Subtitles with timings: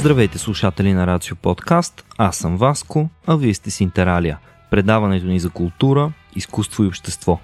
[0.00, 4.38] Здравейте слушатели на Рацио Подкаст, аз съм Васко, а вие сте с Интералия,
[4.70, 7.40] предаването ни за култура, изкуство и общество.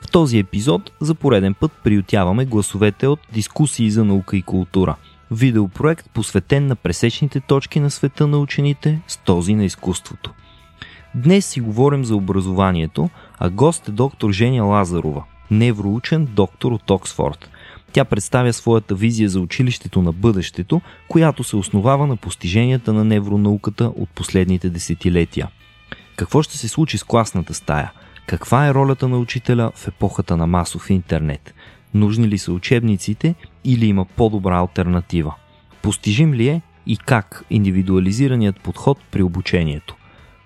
[0.00, 4.96] В този епизод за пореден път приютяваме гласовете от дискусии за наука и култура.
[5.30, 10.32] Видеопроект посветен на пресечните точки на света на учените с този на изкуството.
[11.14, 17.50] Днес си говорим за образованието, а гост е доктор Женя Лазарова, невроучен доктор от Оксфорд–
[17.94, 23.84] тя представя своята визия за училището на бъдещето, която се основава на постиженията на невронауката
[23.84, 25.48] от последните десетилетия.
[26.16, 27.92] Какво ще се случи с класната стая?
[28.26, 31.54] Каква е ролята на учителя в епохата на масов интернет?
[31.94, 35.34] Нужни ли са учебниците или има по-добра альтернатива?
[35.82, 39.96] Постижим ли е и как индивидуализираният подход при обучението?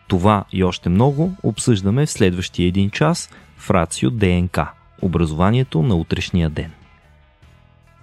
[0.09, 6.51] Това и още много обсъждаме в следващия един час в Рацио ДНК– образованието на утрешния
[6.51, 6.71] ден.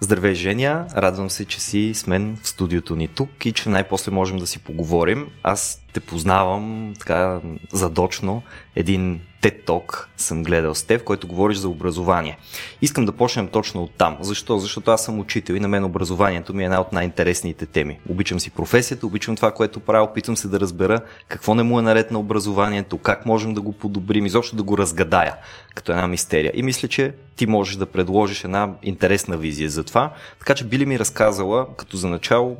[0.00, 0.86] Здравей, Женя!
[0.96, 4.46] Радвам се, че си с мен в студиото ни тук и че най-после можем да
[4.46, 5.28] си поговорим.
[5.42, 7.40] Аз те познавам така
[7.72, 8.42] задочно.
[8.74, 12.38] Един TED Talk съм гледал с теб, който говориш за образование.
[12.82, 14.16] Искам да почнем точно от там.
[14.20, 14.58] Защо?
[14.58, 17.98] Защото аз съм учител и на мен образованието ми е една от най-интересните теми.
[18.08, 21.82] Обичам си професията, обичам това, което правя, опитвам се да разбера какво не му е
[21.82, 25.36] наред на образованието, как можем да го подобрим, изобщо да го разгадая
[25.74, 26.52] като една мистерия.
[26.54, 30.12] И мисля, че ти можеш да предложиш една интересна визия за това.
[30.38, 32.56] Така че би ли ми разказала, като за начало,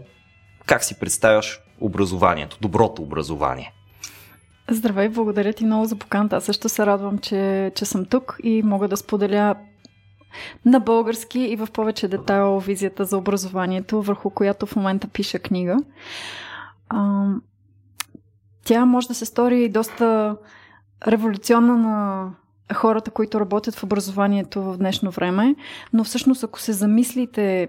[0.66, 3.72] как си представяш образованието, доброто образование?
[4.70, 6.36] Здравей, благодаря ти много за поканата.
[6.36, 9.54] Аз също се радвам, че, че съм тук и мога да споделя
[10.64, 15.76] на български и в повече детайл визията за образованието, върху която в момента пиша книга.
[16.88, 17.28] А,
[18.64, 20.36] тя може да се стори доста
[21.06, 22.30] революционна на
[22.74, 25.54] хората, които работят в образованието в днешно време,
[25.92, 27.68] но всъщност ако се замислите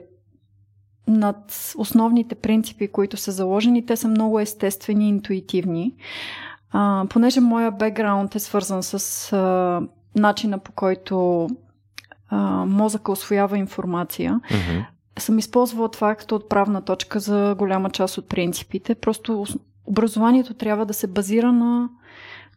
[1.07, 5.95] над основните принципи, които са заложени, те са много естествени и интуитивни.
[6.71, 9.81] А, понеже моя бекграунд е свързан с а,
[10.15, 11.47] начина по който
[12.29, 14.85] а, мозъка освоява информация, mm-hmm.
[15.19, 18.95] съм използвала това като отправна точка за голяма част от принципите.
[18.95, 19.45] Просто
[19.85, 21.89] образованието трябва да се базира на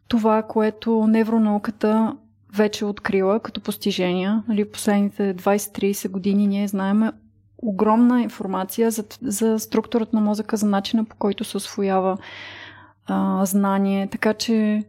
[0.08, 2.16] това, което невронауката
[2.54, 4.42] вече е открила като постижения.
[4.48, 7.12] Нали, последните 20-30 години ние знаеме
[7.58, 12.18] огромна информация за, за структурата на мозъка, за начина по който се освоява
[13.10, 14.06] а, знание.
[14.06, 14.84] Така че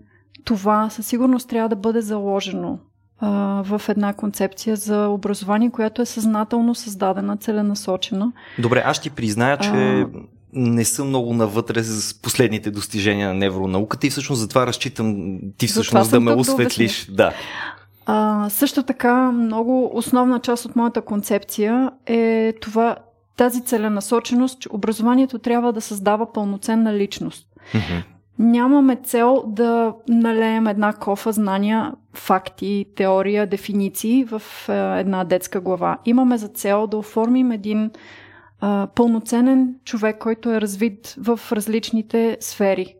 [0.46, 2.80] това със сигурност трябва да бъде заложено
[3.20, 3.30] а,
[3.64, 8.32] в една концепция за образование, която е съзнателно създадена, целенасочена.
[8.60, 10.08] Добре, аз ти призная, че а...
[10.54, 16.12] не съм много навътре с последните достижения на невронауката и всъщност затова разчитам ти всъщност
[16.12, 17.06] да ме осветлиш.
[17.12, 17.34] Да.
[18.06, 22.96] А, също така, много основна част от моята концепция е това,
[23.38, 27.48] тази целенасоченост, че образованието трябва да създава пълноценна личност.
[27.74, 28.04] Mm-hmm.
[28.42, 35.98] Нямаме цел да налеем една кофа знания, факти, теория, дефиниции в е, една детска глава.
[36.06, 37.92] Имаме за цел да оформим един
[38.60, 42.96] а, пълноценен човек, който е развит в различните сфери.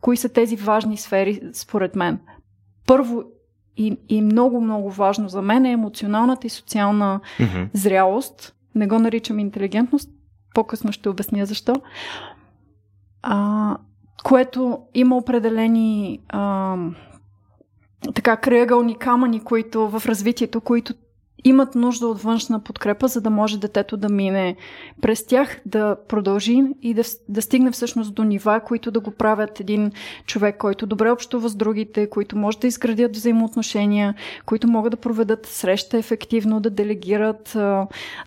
[0.00, 2.18] Кои са тези важни сфери, според мен?
[2.86, 3.22] Първо
[3.76, 7.68] и, и много, много важно за мен е емоционалната и социална mm-hmm.
[7.72, 8.54] зрялост.
[8.74, 10.10] Не го наричам интелигентност,
[10.54, 11.74] по-късно ще обясня защо.
[13.22, 13.76] А,
[14.22, 16.76] което има определени а,
[18.14, 20.94] така крайъгълни камъни, които в развитието, които
[21.44, 24.56] имат нужда от външна подкрепа, за да може детето да мине
[25.00, 29.60] през тях, да продължи и да, да стигне всъщност до нива, които да го правят
[29.60, 29.92] един
[30.26, 34.14] човек, който добре общува с другите, които може да изградят взаимоотношения,
[34.46, 37.52] които могат да проведат среща ефективно, да делегират,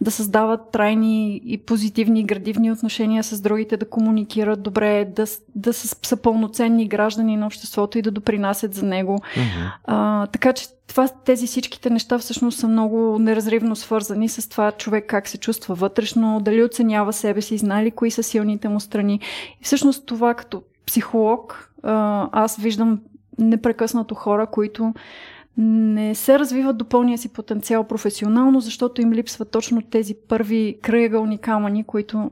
[0.01, 5.25] да създават трайни и позитивни градивни отношения с другите, да комуникират добре, да,
[5.55, 9.17] да са, са пълноценни граждани на обществото и да допринасят за него.
[9.35, 9.71] Mm-hmm.
[9.83, 15.05] А, така че това, тези всичките неща всъщност са много неразривно свързани с това човек
[15.07, 19.19] как се чувства вътрешно, дали оценява себе си, знае ли кои са силните му страни.
[19.61, 21.71] И всъщност това като психолог
[22.31, 23.01] аз виждам
[23.39, 24.93] непрекъснато хора, които
[25.57, 31.37] не се развиват до пълния си потенциал професионално, защото им липсват точно тези първи крайъгълни
[31.37, 32.31] камъни, които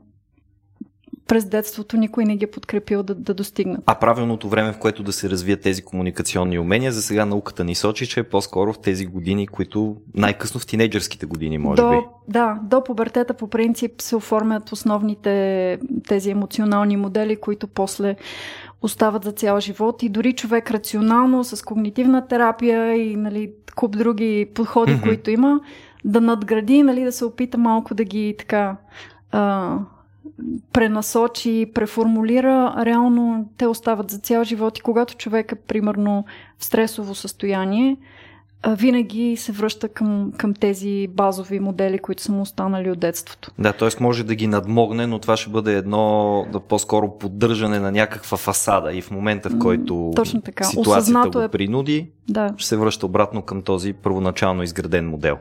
[1.28, 3.80] през детството никой не ги е подкрепил да, да достигнат.
[3.86, 7.74] А правилното време, в което да се развият тези комуникационни умения, за сега науката ни
[7.74, 11.96] сочи, че е по-скоро в тези години, които най-късно в тинейджърските години, може до, би.
[12.28, 15.78] Да, до пубертета по принцип се оформят основните
[16.08, 18.16] тези емоционални модели, които после
[18.82, 24.48] остават за цял живот и дори човек рационално с когнитивна терапия и нали, куп други
[24.54, 25.02] подходи, mm-hmm.
[25.02, 25.60] които има,
[26.04, 28.76] да надгради, нали, да се опита малко да ги така
[29.32, 29.78] а,
[30.72, 36.24] пренасочи, преформулира, реално те остават за цял живот и когато човек е примерно
[36.58, 37.96] в стресово състояние,
[38.68, 43.50] винаги се връща към, към тези базови модели, които са му останали от детството.
[43.58, 43.88] Да, т.е.
[44.00, 48.92] може да ги надмогне, но това ще бъде едно да по-скоро поддържане на някаква фасада
[48.92, 50.64] и в момента, в който Точно така.
[50.64, 52.08] ситуацията Осъзнато го е- принуди, е...
[52.28, 52.54] да.
[52.56, 55.38] ще се връща обратно към този първоначално изграден модел.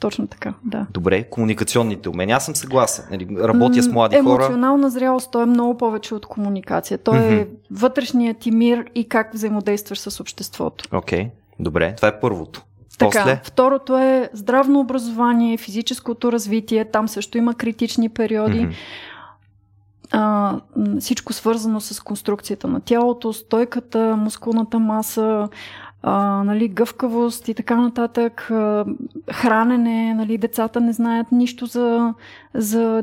[0.00, 0.86] Точно така, да.
[0.90, 2.36] Добре, комуникационните умения.
[2.36, 3.04] Аз съм съгласен.
[3.10, 4.44] Нали, работя с млади Емоционална хора.
[4.44, 6.98] Емоционална зрялост, той е много повече от комуникация.
[6.98, 7.42] Той mm-hmm.
[7.42, 10.84] е вътрешният ти мир и как взаимодействаш с обществото.
[10.92, 11.24] Окей.
[11.24, 11.30] Okay.
[11.60, 12.62] Добре, това е първото.
[12.98, 13.40] Така, После?
[13.44, 16.84] второто е здравно образование, физическото развитие.
[16.84, 18.60] Там също има критични периоди.
[18.60, 18.74] Mm-hmm.
[20.10, 20.60] А,
[21.00, 25.48] всичко свързано с конструкцията на тялото, стойката, мускулната маса,
[26.02, 28.84] а, нали, гъвкавост и така нататък, а,
[29.32, 32.14] хранене, нали, децата не знаят нищо за,
[32.54, 33.02] за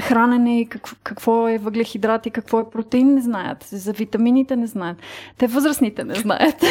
[0.00, 3.64] хранене и какво, какво е въглехидрат и какво е протеин, не знаят.
[3.64, 4.96] За витамините не знаят.
[5.38, 6.64] Те възрастните не знаят.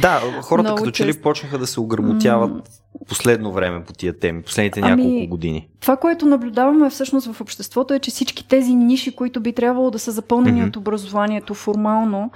[0.00, 3.08] Да, хората като че ли почнаха да се ограмотяват mm.
[3.08, 5.68] последно време по тия теми, последните ами, няколко години.
[5.80, 9.98] Това, което наблюдаваме всъщност в обществото е, че всички тези ниши, които би трябвало да
[9.98, 10.68] са запълнени mm-hmm.
[10.68, 12.30] от образованието формално,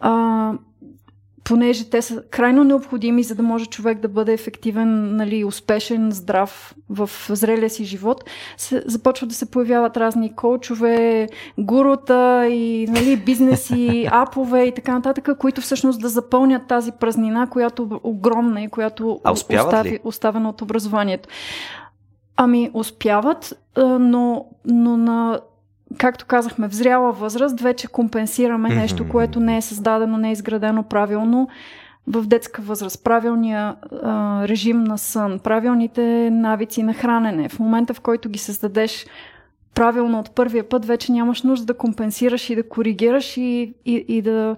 [0.00, 0.52] а,
[1.50, 6.74] понеже те са крайно необходими, за да може човек да бъде ефективен, нали, успешен, здрав
[6.90, 8.24] в зрелия си живот,
[8.56, 15.38] се, започват да се появяват разни коучове, гурута и нали, бизнеси, апове и така нататък,
[15.38, 21.28] които всъщност да запълнят тази празнина, която е огромна и която остави, оставена от образованието.
[22.36, 25.40] Ами, успяват, но, но на
[25.98, 30.82] както казахме, в зряла възраст вече компенсираме нещо, което не е създадено, не е изградено
[30.82, 31.48] правилно
[32.06, 33.04] в детска възраст.
[33.04, 37.48] Правилния а, режим на сън, правилните навици на хранене.
[37.48, 39.06] В момента, в който ги създадеш
[39.74, 44.22] правилно от първия път, вече нямаш нужда да компенсираш и да коригираш и, и, и
[44.22, 44.56] да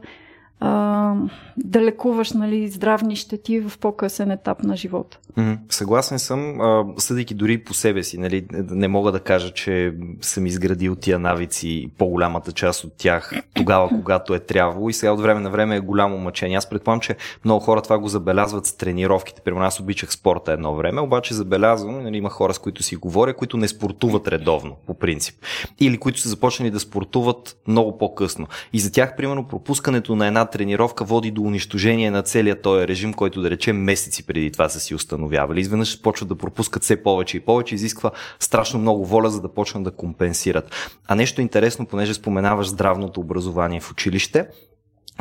[0.65, 1.15] а,
[1.57, 5.19] да лекуваш нали, здравни щети в по-късен етап на живота.
[5.39, 8.19] Mm, съгласен съм, а, съдейки дори по себе си.
[8.19, 13.89] Нали, не мога да кажа, че съм изградил тия навици, по-голямата част от тях, тогава,
[13.89, 16.57] когато е трябвало и сега от време на време е голямо мъчение.
[16.57, 19.41] Аз предполагам, че много хора това го забелязват с тренировките.
[19.41, 23.35] Примерно аз обичах спорта едно време, обаче забелязвам, нали, има хора с които си говоря,
[23.35, 25.35] които не спортуват редовно, по принцип.
[25.81, 28.47] Или които са започнали да спортуват много по-късно.
[28.73, 33.15] И за тях, примерно, пропускането на една тренировка води до унищожение на целия този режим,
[33.15, 35.61] който да речем месеци преди това са си установявали.
[35.61, 38.11] Изведнъж почват да пропускат все повече и повече, изисква
[38.41, 40.71] страшно много воля, за да почнат да компенсират.
[41.09, 44.47] А нещо интересно, понеже споменаваш здравното образование в училище,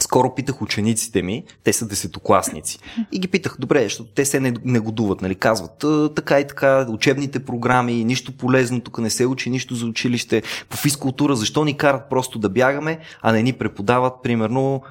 [0.02, 2.80] скоро питах учениците ми, те са десетокласници,
[3.12, 6.86] и ги питах, добре, защото те се не, не годуват, нали, казват, така и така,
[6.90, 11.78] учебните програми, нищо полезно, тук не се учи нищо за училище, по физкултура, защо ни
[11.78, 14.82] карат просто да бягаме, а не ни преподават, примерно,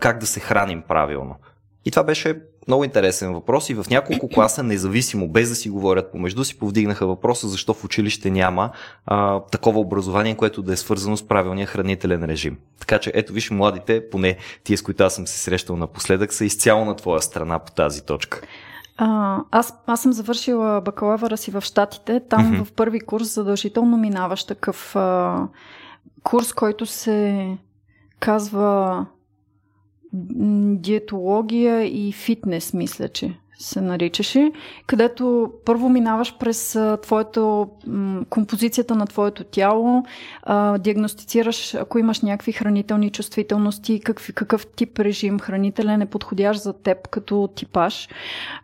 [0.00, 1.34] как да се храним правилно.
[1.84, 6.12] И това беше много интересен въпрос и в няколко класа, независимо, без да си говорят
[6.12, 8.70] помежду си, повдигнаха въпроса защо в училище няма
[9.06, 12.56] а, такова образование, което да е свързано с правилния хранителен режим.
[12.80, 16.44] Така че ето виж, младите, поне тия с които аз съм се срещал напоследък, са
[16.44, 18.40] изцяло на твоя страна по тази точка.
[18.96, 22.20] А, аз, аз съм завършила бакалавъра си в Штатите.
[22.28, 22.64] Там mm-hmm.
[22.64, 25.38] в първи курс задължително минаваш такъв а,
[26.22, 27.48] курс, който се
[28.20, 29.06] казва
[30.12, 34.52] диетология и фитнес, мисля, че се наричаше,
[34.86, 37.68] където първо минаваш през твоето,
[38.30, 40.04] композицията на твоето тяло,
[40.42, 46.72] а, диагностицираш ако имаш някакви хранителни чувствителности, какъв, какъв тип режим хранителен е подходящ за
[46.72, 48.08] теб като типаж,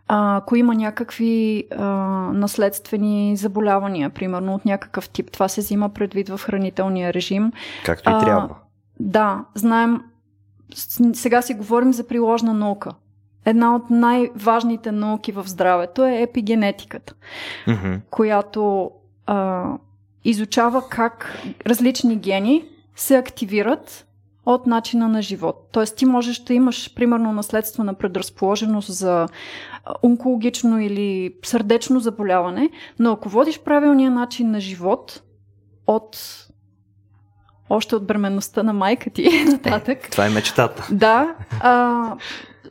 [0.07, 1.85] а, ако има някакви а,
[2.33, 7.51] наследствени заболявания, примерно от някакъв тип, това се взима предвид в хранителния режим.
[7.85, 8.55] Както и трябва.
[8.99, 10.01] Да, знаем
[11.13, 12.91] сега си говорим за приложна наука.
[13.45, 17.13] Една от най-важните науки в здравето е епигенетиката,
[17.67, 17.99] mm-hmm.
[18.09, 18.91] която
[19.25, 19.65] а,
[20.23, 24.05] изучава как различни гени се активират
[24.45, 25.69] от начина на живот.
[25.71, 29.27] Тоест ти можеш да имаш, примерно, наследствена предразположеност за
[30.03, 32.69] онкологично или сърдечно заболяване,
[32.99, 35.21] но ако водиш правилния начин на живот
[35.87, 36.44] от
[37.69, 40.07] още от бременността на майка ти нататък.
[40.11, 40.87] Това е мечтата.
[40.91, 41.35] Да.
[41.61, 42.15] А,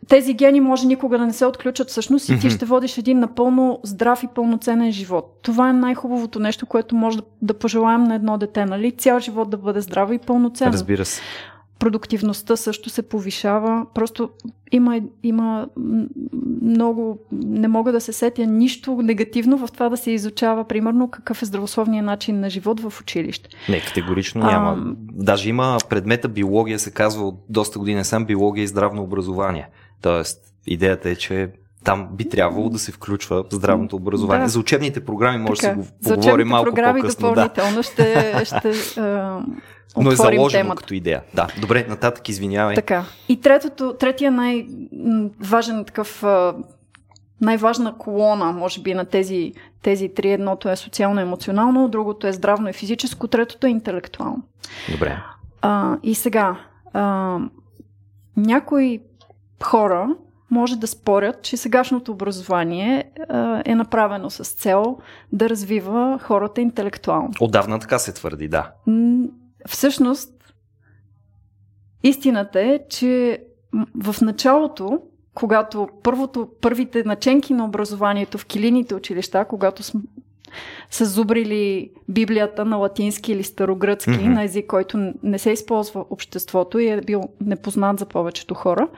[0.09, 3.81] тези гени може никога да не се отключат всъщност и ти ще водиш един напълно
[3.83, 5.39] здрав и пълноценен живот.
[5.43, 8.93] Това е най-хубавото нещо, което може да, да пожелаем на едно дете, нали?
[8.93, 10.73] Цял живот да бъде здраво и пълноценно.
[10.73, 11.21] Разбира се.
[11.85, 13.87] Продуктивността също се повишава.
[13.95, 14.31] Просто
[14.73, 15.69] има, има
[16.63, 21.43] много, не мога да се сетя нищо негативно в това да се изучава, примерно, какъв
[21.43, 23.49] е здравословният начин на живот в училище.
[23.69, 24.71] Не, категорично няма.
[24.71, 29.69] А, Даже има предмета биология, се казва от доста години сам биология и здравно образование.
[30.03, 31.49] Тоест, идеята е, че
[31.85, 34.45] там би трябвало да се включва здравното образование.
[34.45, 34.49] Да.
[34.49, 37.29] За учебните програми може така, да се го поговорим малко програми по-късно.
[37.29, 37.83] допълнително да.
[37.83, 39.01] ще, ще
[39.97, 40.77] но е заложено темата.
[40.77, 41.23] като идея.
[41.35, 42.75] Да, добре, нататък извинявай.
[42.75, 43.05] Така.
[43.29, 46.25] И третото, третия най-важен такъв
[47.41, 50.31] най-важна колона, може би, на тези, тези три.
[50.31, 54.43] Едното е социално-емоционално, другото е здравно и физическо, третото е интелектуално.
[54.93, 55.19] Добре.
[55.63, 56.57] А, и сега,
[56.93, 57.39] а,
[58.37, 59.01] някои
[59.63, 60.09] хора
[60.55, 64.99] може да спорят, че сегашното образование а, е направено с цел
[65.33, 67.31] да развива хората интелектуално.
[67.41, 68.71] Отдавна така се твърди, да.
[69.67, 70.31] Всъщност,
[72.03, 73.43] истината е, че
[74.03, 75.01] в началото,
[75.35, 80.01] когато първото, първите наченки на образованието в килините училища, когато сме
[80.91, 84.35] са зубрили Библията на латински или старогръцки, mm-hmm.
[84.35, 88.89] на език, който не се използва обществото и е бил непознат за повечето хора,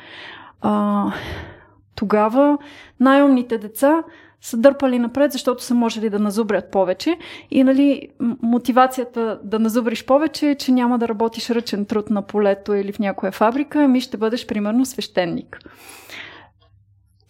[0.61, 1.13] а,
[1.95, 2.59] тогава
[3.01, 4.03] най-умните деца
[4.41, 7.19] са дърпали напред, защото са можели да назубрят повече.
[7.51, 8.09] И нали,
[8.43, 12.99] мотивацията да назубриш повече е, че няма да работиш ръчен труд на полето или в
[12.99, 15.59] някоя фабрика, ами ще бъдеш примерно свещеник.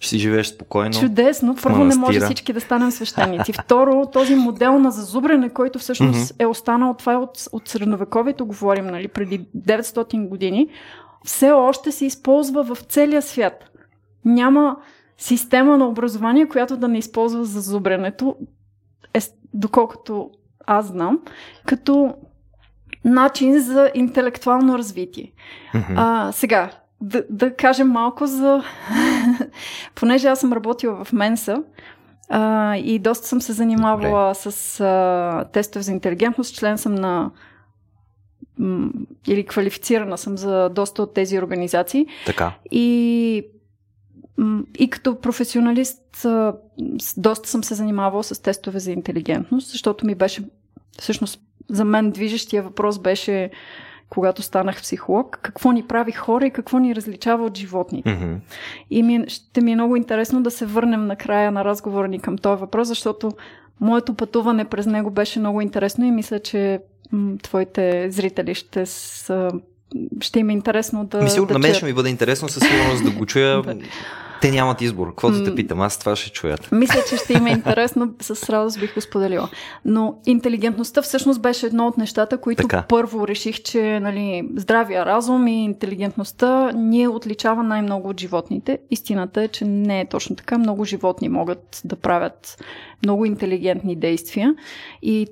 [0.00, 1.00] Ще си живееш спокойно.
[1.00, 1.56] Чудесно.
[1.62, 3.52] Първо не може всички да станем свещеници.
[3.52, 6.42] Второ, този модел на зазубрене, който всъщност mm-hmm.
[6.42, 10.68] е останал, това е от, от средновековието, говорим, нали, преди 900 години,
[11.24, 13.70] все още се използва в целия свят.
[14.24, 14.76] Няма
[15.18, 18.36] система на образование, която да не използва за зубренето,
[19.14, 19.20] е,
[19.54, 20.30] доколкото
[20.66, 21.20] аз знам,
[21.66, 22.14] като
[23.04, 25.32] начин за интелектуално развитие.
[25.74, 25.94] Mm-hmm.
[25.96, 26.70] А, сега,
[27.00, 28.62] да, да кажем малко за...
[29.94, 31.62] Понеже аз съм работила в Менса
[32.28, 34.34] а, и доста съм се занимавала Добре.
[34.34, 37.30] с а, тестове за интелигентност, член съм на
[39.28, 42.06] или квалифицирана съм за доста от тези организации.
[42.26, 42.52] Така.
[42.70, 43.46] И
[44.78, 46.26] и като професионалист
[47.16, 50.42] доста съм се занимавала с тестове за интелигентност, защото ми беше
[50.98, 53.50] всъщност за мен движещия въпрос беше
[54.08, 58.08] когато станах психолог, какво ни прави хора и какво ни различава от животните.
[58.10, 58.36] Mm-hmm.
[58.90, 62.18] И ми, ще ми е много интересно да се върнем на края на разговора ни
[62.18, 63.32] към този въпрос, защото
[63.80, 66.80] моето пътуване през него беше много интересно и мисля, че
[67.42, 69.50] твоите зрители ще са
[70.20, 71.22] ще им е интересно да.
[71.22, 73.62] Ми сигурно да на мен ще ми бъде интересно със сигурност да го чуя.
[74.40, 75.08] Те нямат избор.
[75.08, 75.80] Какво да те питам?
[75.80, 76.72] Аз това ще чуят.
[76.72, 78.14] Мисля, че ще им е интересно.
[78.20, 79.48] С радост бих го споделила.
[79.84, 82.84] Но интелигентността всъщност беше едно от нещата, които така.
[82.88, 88.78] първо реших, че нали, здравия разум и интелигентността ни отличава най-много от животните.
[88.90, 90.58] Истината е, че не е точно така.
[90.58, 92.64] Много животни могат да правят
[93.02, 94.54] много интелигентни действия.
[95.02, 95.26] И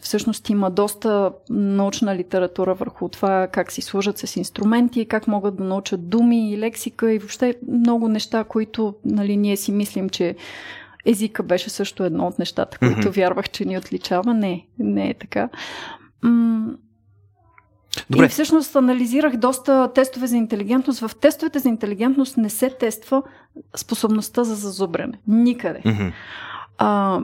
[0.00, 5.64] всъщност има доста научна литература върху това как си служат с инструменти, как могат да
[5.64, 10.36] научат думи и лексика и въобще много неща, които нали, ние си мислим, че
[11.06, 13.16] езика беше също едно от нещата, които mm-hmm.
[13.16, 14.34] вярвах, че ни отличава.
[14.34, 15.48] Не, не е така.
[16.22, 16.70] М-
[18.10, 18.24] Добре.
[18.24, 21.00] И всъщност анализирах доста тестове за интелигентност.
[21.00, 23.22] В тестовете за интелигентност не се тества
[23.76, 25.18] способността за зазубрене.
[25.26, 25.80] Никъде.
[25.80, 26.12] Mm-hmm.
[26.78, 27.20] А,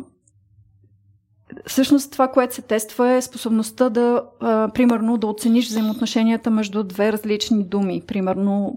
[1.67, 7.13] Всъщност това, което се тества е способността да, а, примерно, да оцениш взаимоотношенията между две
[7.13, 8.77] различни думи, примерно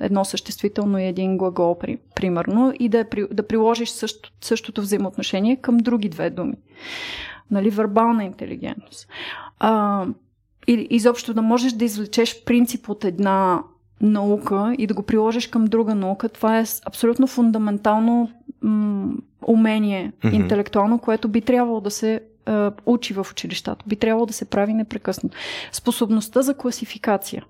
[0.00, 5.76] едно съществително и един глагол, при, примерно, и да, да приложиш също, същото взаимоотношение към
[5.76, 6.54] други две думи.
[7.50, 9.08] Нали, вербална интелигентност.
[9.58, 10.06] А,
[10.66, 13.62] и, изобщо да можеш да извлечеш принцип от една
[14.00, 18.30] наука и да го приложиш към друга наука, това е абсолютно фундаментално
[18.62, 19.14] м-
[19.46, 20.34] умение mm-hmm.
[20.34, 23.84] интелектуално, което би трябвало да се е, учи в училищата.
[23.86, 25.36] Би трябвало да се прави непрекъснато.
[25.72, 27.44] Способността за класификация.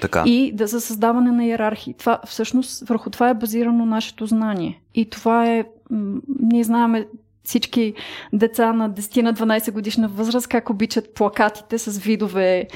[0.00, 0.22] Така.
[0.26, 1.94] И да за създаване на иерархии.
[1.94, 4.80] Това, всъщност, върху това е базирано нашето знание.
[4.94, 5.64] И това е.
[5.90, 7.06] М- ние знаеме
[7.44, 7.94] всички
[8.32, 12.68] деца на 10 на 12 годишна възраст как обичат плакатите с видове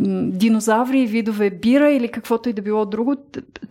[0.00, 3.16] динозаври, видове бира или каквото и да било друго.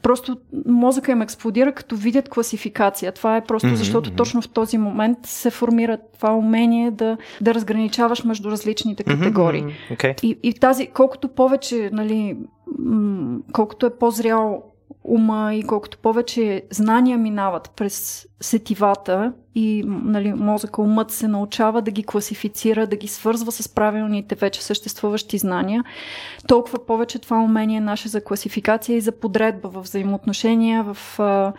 [0.01, 3.11] Просто мозъка им експлодира, като видят класификация.
[3.11, 4.17] Това е просто mm-hmm, защото mm-hmm.
[4.17, 9.63] точно в този момент се формира това умение да, да разграничаваш между различните категории.
[9.63, 10.23] Mm-hmm, okay.
[10.23, 12.37] и, и тази, колкото повече, нали,
[13.53, 14.63] колкото е по-зрял
[15.03, 21.91] ума и колкото повече знания минават през сетивата и нали, мозъка, умът се научава да
[21.91, 25.83] ги класифицира, да ги свързва с правилните вече съществуващи знания,
[26.47, 31.53] толкова повече това умение е наше за класификация и за подредба в взаимоотношения, в а,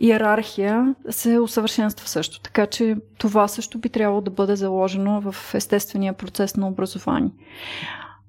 [0.00, 2.40] иерархия се усъвършенства също.
[2.40, 7.30] Така че това също би трябвало да бъде заложено в естествения процес на образование.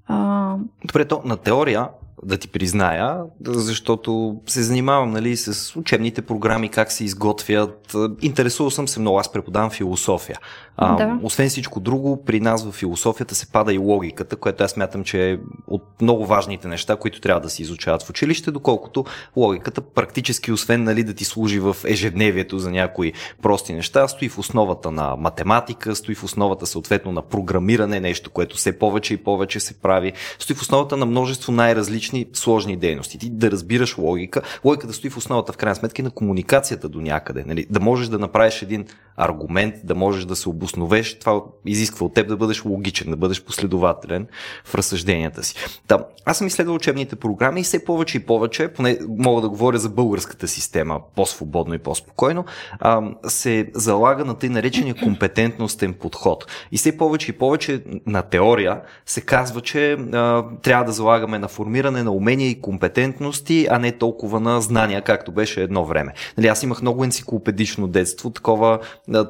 [0.08, 0.56] А...
[0.86, 1.90] Добре, то на теория
[2.26, 7.96] да ти призная, защото се занимавам нали, с учебните програми, как се изготвят.
[8.22, 10.38] Интересувал съм се много, аз преподавам философия.
[10.78, 11.20] А, да.
[11.24, 15.32] Освен всичко друго, при нас в философията се пада и логиката, което аз мятам, че
[15.32, 15.38] е
[15.68, 20.84] от много важните неща, които трябва да се изучават в училище, доколкото логиката практически, освен
[20.84, 25.96] нали, да ти служи в ежедневието за някои прости неща, стои в основата на математика,
[25.96, 30.56] стои в основата съответно на програмиране, нещо, което все повече и повече се прави, стои
[30.56, 33.18] в основата на множество най-различни сложни дейности.
[33.18, 37.44] Ти да разбираш логика, логиката стои в основата в крайна сметка на комуникацията до някъде.
[37.48, 37.68] Нали?
[37.70, 38.86] Да можеш да направиш един
[39.18, 43.44] аргумент, да можеш да се обосновеш, това изисква от теб да бъдеш логичен, да бъдеш
[43.44, 44.28] последователен
[44.66, 45.56] в разсъжденията си.
[45.88, 49.78] Да, аз съм изследвал учебните програми и все повече и повече, поне мога да говоря
[49.78, 52.46] за българската система по-свободно и по-спокойно,
[52.80, 56.46] а, се залага на тъй наречения компетентностен подход.
[56.72, 61.48] И все повече и повече на теория се казва, че а, трябва да залагаме на
[61.48, 66.14] формиране на умения и компетентности, а не толкова на знания, както беше едно време.
[66.38, 68.80] Нали, аз имах много енциклопедично детство, такова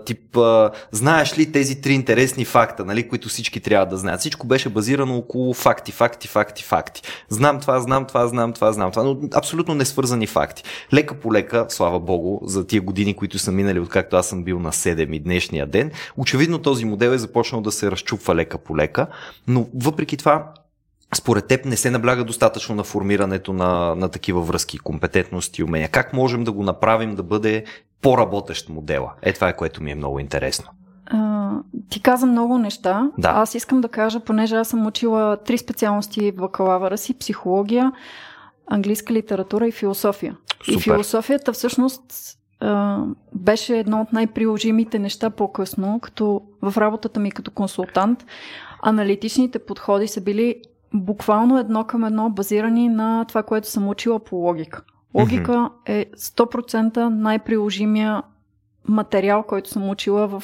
[0.05, 0.37] тип,
[0.91, 4.19] знаеш ли тези три интересни факта, нали, които всички трябва да знаят.
[4.19, 7.01] Всичко беше базирано около факти, факти, факти, факти.
[7.29, 10.63] Знам това, знам това, знам това, знам това, но абсолютно не свързани факти.
[10.93, 14.59] Лека по лека, слава богу, за тия години, които са минали, откакто аз съм бил
[14.59, 18.77] на 7 и днешния ден, очевидно този модел е започнал да се разчупва лека по
[18.77, 19.07] лека,
[19.47, 20.53] но въпреки това
[21.15, 25.89] според теб не се набляга достатъчно на формирането на, на такива връзки, компетентности и умения.
[25.89, 27.65] Как можем да го направим да бъде
[28.01, 29.13] по-работещ модела?
[29.21, 30.69] Е това е което ми е много интересно.
[31.05, 31.51] А,
[31.89, 33.11] ти каза много неща.
[33.17, 33.29] Да.
[33.29, 37.91] Аз искам да кажа, понеже аз съм учила три специалности в бакалавъра си психология,
[38.67, 40.37] английска литература и философия.
[40.65, 40.77] Супер.
[40.77, 42.03] И философията всъщност
[43.33, 48.25] беше едно от най-приложимите неща по-късно, като в работата ми като консултант.
[48.81, 50.55] Аналитичните подходи са били
[50.93, 54.81] буквално едно към едно базирани на това, което съм учила по логика.
[55.13, 55.69] Логика mm-hmm.
[55.85, 58.23] е 100% най-приложимия
[58.87, 60.43] материал, който съм учила в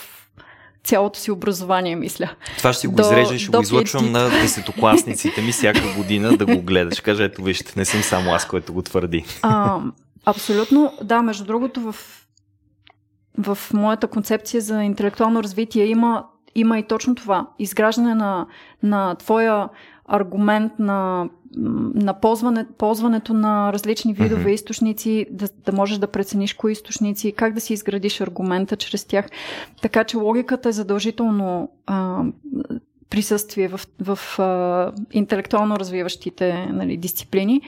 [0.84, 2.30] цялото си образование, мисля.
[2.58, 6.46] Това ще си го до, изрежа ще го излъчвам на десетокласниците ми всяка година да
[6.46, 7.02] го гледаш.
[7.02, 9.26] Кажа, ето вижте, не съм само аз, който го твърди.
[9.42, 9.80] А,
[10.26, 11.96] абсолютно, да, между другото в,
[13.38, 17.48] в моята концепция за интелектуално развитие има, има и точно това.
[17.60, 18.48] Изграждане на,
[18.84, 19.70] на твоя
[20.10, 21.30] аргумент на,
[21.96, 24.54] на ползване, ползването на различни видове mm-hmm.
[24.54, 29.26] източници, да, да можеш да прецениш кои източници, как да си изградиш аргумента чрез тях.
[29.82, 32.24] Така че логиката е задължително а,
[33.10, 37.62] присъствие в, в а, интелектуално развиващите нали, дисциплини.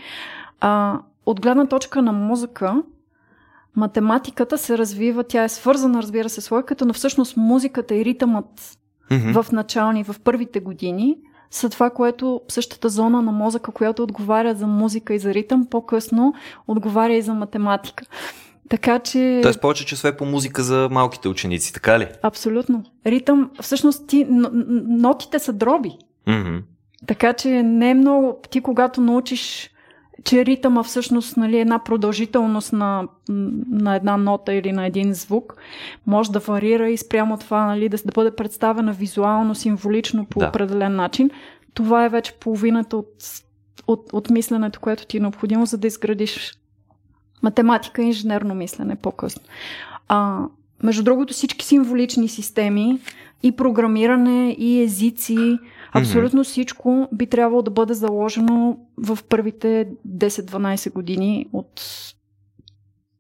[0.60, 2.84] А, от гледна точка на музика,
[3.76, 8.78] математиката се развива, тя е свързана, разбира се, с логиката, но всъщност музиката и ритъмът
[9.10, 9.42] mm-hmm.
[9.42, 11.18] в начални, в първите години–
[11.52, 16.34] са това, което същата зона на мозъка, която отговаря за музика и за ритъм, по-късно
[16.68, 18.06] отговаря и за математика.
[18.70, 19.40] Така че.
[19.44, 22.08] Тоест повече часове по музика за малките ученици, така ли?
[22.24, 22.84] Абсолютно.
[23.06, 25.92] Ритъм, всъщност ти, нотите са дроби.
[26.28, 26.62] Mm-hmm.
[27.08, 28.40] Така че не е много.
[28.50, 29.70] Ти, когато научиш
[30.24, 33.08] че ритъма всъщност нали, една продължителност на,
[33.70, 35.56] на една нота или на един звук
[36.08, 40.48] може да варира и спрямо това нали, да, да бъде представена визуално, символично по да.
[40.48, 41.30] определен начин.
[41.74, 43.14] Това е вече половината от,
[43.88, 46.58] от, от мисленето, което ти е необходимо, за да изградиш
[47.44, 49.42] математика и инженерно мислене по-късно.
[50.08, 50.46] А,
[50.84, 53.00] между другото, всички символични системи
[53.44, 55.60] и програмиране, и езици,
[55.92, 61.82] Абсолютно всичко би трябвало да бъде заложено в първите 10-12 години от,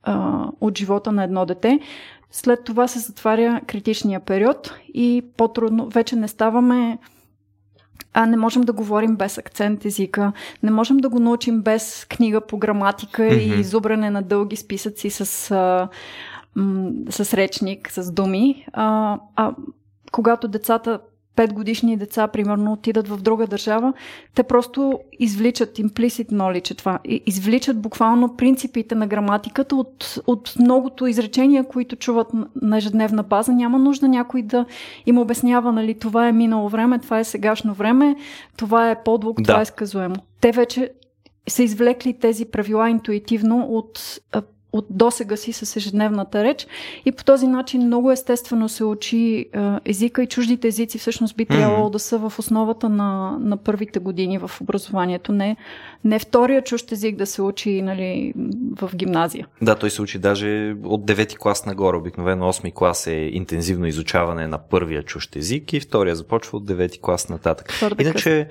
[0.03, 1.79] а, от живота на едно дете.
[2.31, 6.97] След това се затваря критичния период и по-трудно вече не ставаме
[8.13, 12.41] а не можем да говорим без акцент езика, не можем да го научим без книга
[12.41, 13.59] по граматика mm-hmm.
[13.59, 15.89] и зубране на дълги списъци с, а,
[16.55, 18.65] м- с речник, с думи.
[18.73, 19.55] А, а
[20.11, 20.99] когато децата
[21.35, 23.93] 5 годишни деца, примерно, отидат в друга държава,
[24.35, 26.99] те просто извличат implicit knowledge, това.
[27.25, 32.27] Извличат буквално принципите на граматиката от, от многото изречения, които чуват
[32.61, 33.51] на ежедневна база.
[33.51, 34.65] Няма нужда някой да
[35.05, 38.15] им обяснява, нали, това е минало време, това е сегашно време,
[38.57, 39.43] това е подлог, да.
[39.43, 40.15] това е сказуемо.
[40.41, 40.91] Те вече
[41.47, 44.19] са извлекли тези правила интуитивно от
[44.73, 46.67] от досега си с ежедневната реч
[47.05, 49.45] и по този начин много естествено се учи
[49.85, 51.91] езика и чуждите езици всъщност би трябвало mm-hmm.
[51.91, 55.31] да са в основата на, на първите години в образованието.
[55.31, 55.55] Не,
[56.03, 58.33] не втория чужд език да се учи нали,
[58.81, 59.47] в гимназия.
[59.61, 61.97] Да, той се учи даже от 9 клас нагоре.
[61.97, 67.01] Обикновено 8 клас е интензивно изучаване на първия чужд език и втория започва от 9
[67.01, 67.67] клас нататък.
[67.67, 68.47] Твърде Иначе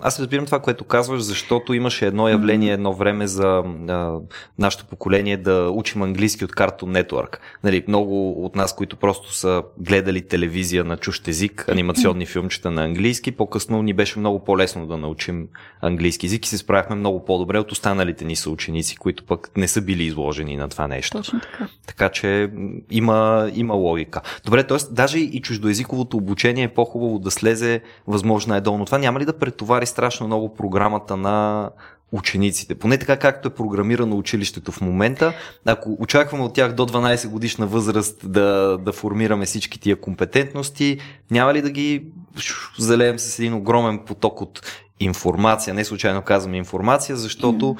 [0.00, 4.18] аз разбирам това, което казваш, защото имаше едно явление едно време за а,
[4.58, 7.36] нашето поколение да учим английски от Cartoon Network.
[7.64, 12.84] Нали, много от нас, които просто са гледали телевизия на чужд език, анимационни филмчета на
[12.84, 15.48] английски, по-късно ни беше много по-лесно да научим
[15.80, 19.82] английски език и се справяхме много по-добре от останалите ни съученици, които пък не са
[19.82, 21.16] били изложени на това нещо.
[21.16, 21.68] Точно така.
[21.86, 22.50] Така че
[22.90, 24.20] има, има логика.
[24.44, 24.78] Добре, т.е.
[24.90, 28.84] даже и чуждоязиковото обучение е по-хубаво да слезе възможно е долу.
[28.84, 31.70] Това няма ли да претовари страшно много програмата на
[32.12, 32.74] учениците.
[32.74, 35.32] Поне така както е програмирано училището в момента.
[35.66, 40.98] Ако очакваме от тях до 12 годишна възраст да, да формираме всички тия компетентности,
[41.30, 42.04] няма ли да ги
[42.78, 44.62] залеем с един огромен поток от
[45.00, 45.74] информация.
[45.74, 47.76] Не случайно казваме информация, защото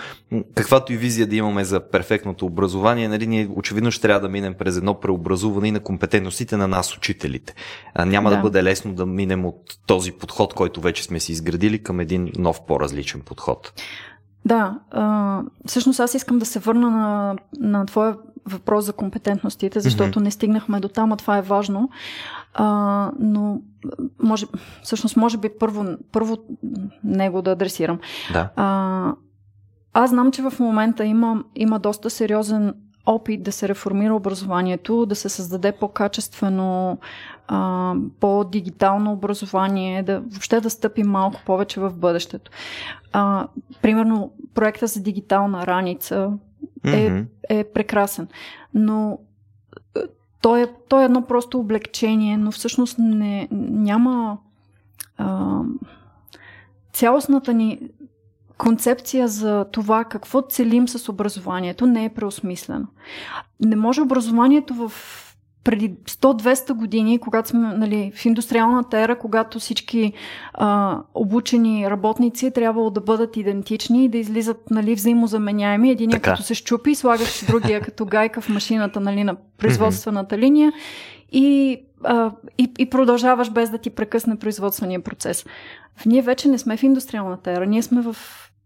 [0.54, 4.54] каквато и визия да имаме за перфектното образование, нали, ние очевидно ще трябва да минем
[4.54, 7.54] през едно преобразуване и на компетентностите на нас, учителите.
[7.94, 8.36] А, няма да.
[8.36, 12.32] да бъде лесно да минем от този подход, който вече сме си изградили, към един
[12.38, 13.72] нов, по-различен подход.
[14.48, 20.20] Да, а, всъщност аз искам да се върна на, на твоя въпрос за компетентностите, защото
[20.20, 20.22] mm-hmm.
[20.22, 21.90] не стигнахме до там, а това е важно.
[22.54, 23.60] А, но
[24.22, 24.46] може,
[24.82, 26.38] всъщност може би първо, първо
[27.04, 27.98] него да адресирам.
[28.32, 28.48] Да.
[28.56, 29.12] А,
[29.92, 32.74] аз знам, че в момента има, има доста сериозен
[33.06, 36.98] опит да се реформира образованието, да се създаде по-качествено,
[37.48, 42.50] а, по-дигитално образование, да въобще да стъпи малко повече в бъдещето.
[43.12, 43.46] А,
[43.82, 46.32] примерно, проекта за дигитална раница
[46.84, 47.26] е, mm-hmm.
[47.48, 48.28] е прекрасен,
[48.74, 49.18] но
[49.96, 50.00] е,
[50.40, 54.38] той е, той е едно просто облегчение, но всъщност не, няма
[55.18, 55.60] а,
[56.92, 57.80] цялостната ни
[58.56, 62.86] концепция за това какво целим с образованието не е преосмислено.
[63.60, 64.92] Не може образованието в
[65.68, 70.12] преди 100-200 години, когато сме нали, в индустриалната ера, когато всички
[70.54, 75.90] а, обучени работници е трябвало да бъдат идентични и да излизат нали, взаимозаменяеми.
[75.90, 80.72] Един като се щупи, слагаш другия като гайка в машината нали, на производствената линия
[81.32, 85.46] и, а, и, и продължаваш без да ти прекъсне производствения процес.
[86.06, 88.16] Ние вече не сме в индустриалната ера, ние сме в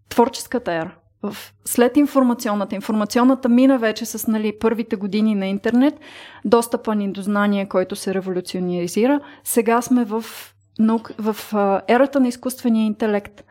[0.09, 0.91] творческата ера.
[1.23, 2.75] В, след информационната.
[2.75, 5.95] Информационната мина вече с нали, първите години на интернет,
[6.45, 9.21] достъпа ни до знание, който се революционизира.
[9.45, 10.25] Сега сме в
[10.79, 13.45] наук, в а, ерата на изкуствения интелект.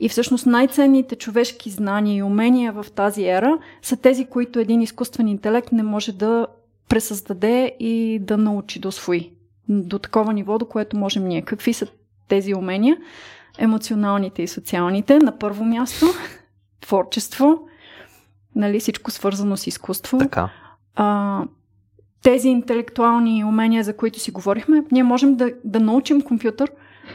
[0.00, 5.28] И всъщност най-ценните човешки знания и умения в тази ера са тези, които един изкуствен
[5.28, 6.46] интелект не може да
[6.88, 9.30] пресъздаде и да научи да освои.
[9.68, 11.42] До такова ниво, до което можем ние.
[11.42, 11.86] Какви са
[12.28, 12.96] тези умения?
[13.58, 15.18] емоционалните и социалните.
[15.18, 16.06] На първо място
[16.84, 17.68] творчество,
[18.54, 20.18] нали, всичко свързано с изкуство.
[20.18, 20.50] Така.
[20.96, 21.42] А,
[22.22, 26.70] тези интелектуални умения, за които си говорихме, ние можем да, да научим компютър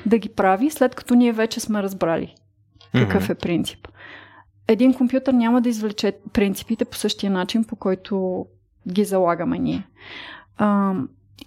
[0.05, 2.35] да ги прави, след като ние вече сме разбрали
[2.93, 3.31] какъв mm-hmm.
[3.31, 3.87] е принцип.
[4.67, 8.45] Един компютър няма да извлече принципите по същия начин, по който
[8.91, 9.87] ги залагаме ние.
[10.57, 10.93] А,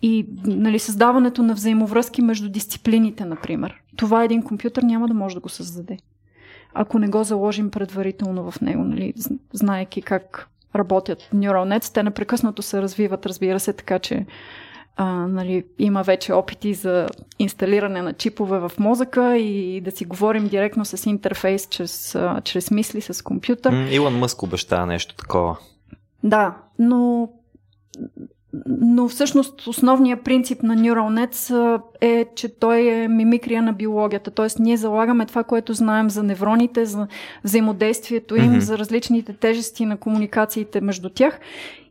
[0.03, 3.83] и нали, създаването на взаимовръзки между дисциплините, например.
[3.97, 5.99] Това един компютър няма да може да го създаде.
[6.75, 9.15] Ако не го заложим предварително в него, нали,
[9.53, 14.27] знаеки как работят Nets, те непрекъснато се развиват, разбира се, така че
[14.97, 17.07] а, нали, има вече опити за
[17.39, 22.71] инсталиране на чипове в мозъка и да си говорим директно с интерфейс, чрез, а, чрез
[22.71, 23.89] мисли с компютър.
[23.91, 25.57] Илон Мъск обещава нещо такова.
[26.25, 27.29] Да, но
[28.67, 34.31] но всъщност основният принцип на Neural е, че той е мимикрия на биологията.
[34.31, 37.07] Тоест ние залагаме това, което знаем за невроните, за
[37.45, 38.59] взаимодействието им, mm-hmm.
[38.59, 41.41] за различните тежести на комуникациите между тях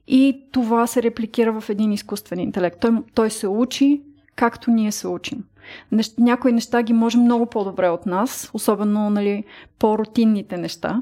[0.08, 2.80] и това се репликира в един изкуствен интелект.
[2.80, 4.02] Той, той се учи
[4.36, 5.44] както ние се учим.
[5.92, 9.44] Нещ, някои неща ги може много по-добре от нас, особено нали,
[9.80, 11.02] по-рутинните неща,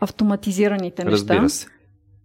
[0.00, 1.34] автоматизираните неща.
[1.34, 1.66] Разбира се.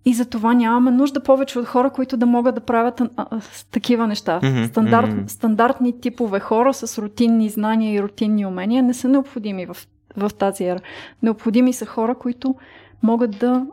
[0.05, 3.41] И за това нямаме нужда повече от хора, които да могат да правят а, а,
[3.71, 4.39] такива неща.
[4.43, 5.27] Mm-hmm, Стандарт, mm-hmm.
[5.27, 9.77] Стандартни типове хора с рутинни знания и рутинни умения не са необходими в,
[10.17, 10.79] в тази ера.
[11.23, 12.55] Необходими са хора, които
[13.03, 13.65] могат да,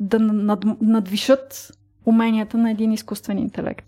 [0.00, 1.72] да над, надвишат
[2.06, 3.86] уменията на един изкуствен интелект.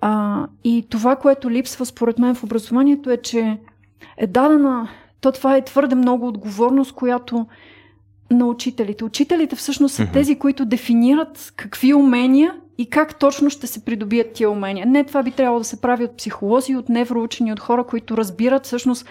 [0.00, 3.58] А, и това, което липсва според мен в образованието е, че
[4.16, 4.88] е дадена,
[5.20, 7.46] то това е твърде много отговорност, която
[8.30, 9.04] на учителите.
[9.04, 10.12] Учителите всъщност са mm-hmm.
[10.12, 14.86] тези, които дефинират какви умения и как точно ще се придобият тия умения.
[14.86, 18.66] Не, това би трябвало да се прави от психолози, от невроучени, от хора, които разбират
[18.66, 19.06] всъщност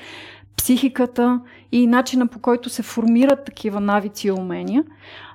[0.58, 1.40] психиката
[1.72, 4.84] и начина по който се формират такива навици и умения,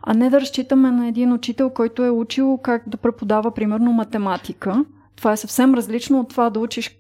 [0.02, 4.84] а не да разчитаме на един учител, който е учил как да преподава, примерно, математика.
[5.16, 6.99] Това е съвсем различно от това да учиш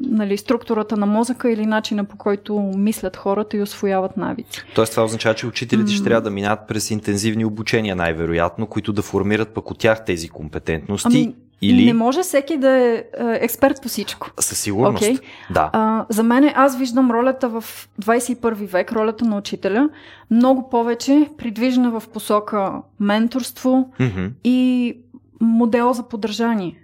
[0.00, 4.64] нали, структурата на мозъка или начина по който мислят хората и освояват навици.
[4.74, 9.02] Тоест това означава, че учителите ще трябва да минат през интензивни обучения най-вероятно, които да
[9.02, 11.22] формират пък от тях тези компетентности.
[11.24, 11.84] Ами, или...
[11.84, 14.30] Не може всеки да е, е експерт по всичко.
[14.40, 15.20] Със сигурност, okay.
[15.50, 15.70] да.
[15.72, 17.64] А, за мен аз виждам ролята в
[18.02, 19.88] 21 век, ролята на учителя,
[20.30, 24.30] много повече придвижена в посока менторство mm-hmm.
[24.44, 24.96] и
[25.40, 26.81] модел за поддържание.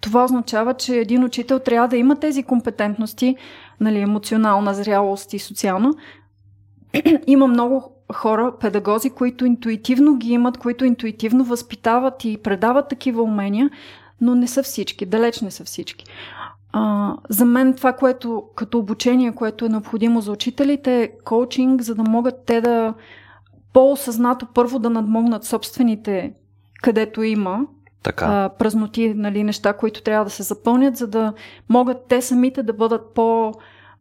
[0.00, 3.36] Това означава, че един учител трябва да има тези компетентности,
[3.80, 5.94] нали, емоционална зрялост и социална.
[7.26, 13.70] има много хора, педагози, които интуитивно ги имат, които интуитивно възпитават и предават такива умения,
[14.20, 16.04] но не са всички, далеч не са всички.
[16.72, 21.94] А, за мен това, което като обучение, което е необходимо за учителите е коучинг, за
[21.94, 22.94] да могат те да
[23.72, 26.32] по-осъзнато първо да надмогнат собствените,
[26.82, 27.60] където има
[28.02, 28.24] така.
[28.28, 31.32] А, празноти, нали, неща, които трябва да се запълнят, за да
[31.68, 33.54] могат те самите да бъдат по-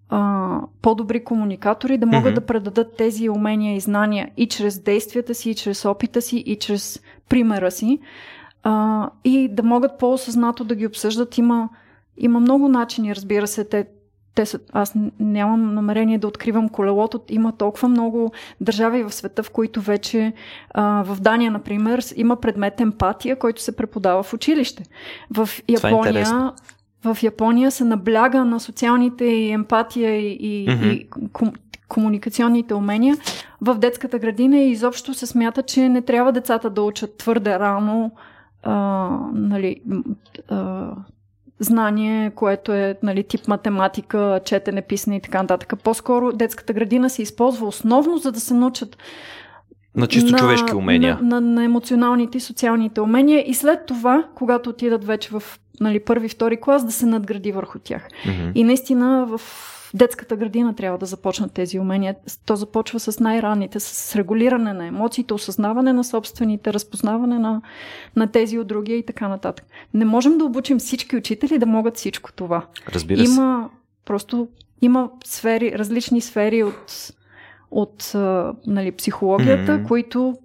[0.10, 2.36] а, по-добри комуникатори, да могат mm-hmm.
[2.36, 6.56] да предадат тези умения и знания и чрез действията си, и чрез опита си, и
[6.56, 8.00] чрез примера си.
[8.64, 11.38] А, и да могат по-осъзнато да ги обсъждат.
[11.38, 11.70] Има,
[12.18, 13.64] има много начини, разбира се.
[13.64, 13.86] Те,
[14.38, 17.22] те са, аз нямам намерение да откривам колелото.
[17.30, 20.34] Има толкова много държави в света, в които вече
[20.72, 24.84] а, в Дания, например, има предмет емпатия, който се преподава в училище.
[25.32, 26.26] В е Япония е
[27.04, 30.92] в Япония се набляга на социалните и емпатия и, mm-hmm.
[30.92, 31.54] и ком,
[31.88, 33.18] комуникационните умения
[33.62, 38.12] в детската градина и изобщо се смята, че не трябва децата да учат твърде рано
[38.64, 39.82] а, нали,
[40.50, 40.92] а,
[41.60, 45.74] знание, което е нали, тип математика, четене, писане и така нататък.
[45.84, 48.98] По-скоро детската градина се използва основно, за да се научат
[49.96, 51.20] на чисто на, човешки умения.
[51.22, 55.44] На, на, на емоционалните и социалните умения и след това, когато отидат вече в
[55.80, 58.08] нали, първи, втори клас, да се надгради върху тях.
[58.26, 58.52] Mm-hmm.
[58.56, 59.42] И наистина в
[59.98, 62.16] детската градина трябва да започнат тези умения.
[62.46, 67.62] То започва с най-ранните, с регулиране на емоциите, осъзнаване на собствените, разпознаване на,
[68.16, 69.66] на тези от другия и така нататък.
[69.94, 72.66] Не можем да обучим всички учители да могат всичко това.
[72.90, 73.34] Разбира се.
[73.34, 73.70] Има
[74.06, 74.48] просто
[74.82, 77.14] има сфери, различни сфери от,
[77.72, 78.12] от
[78.68, 79.88] нали, психологията, mm-hmm.
[79.88, 80.38] които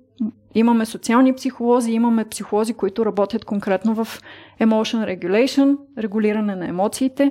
[0.55, 4.21] Имаме социални психолози, имаме психолози, които работят конкретно в
[4.61, 7.31] emotion regulation, регулиране на емоциите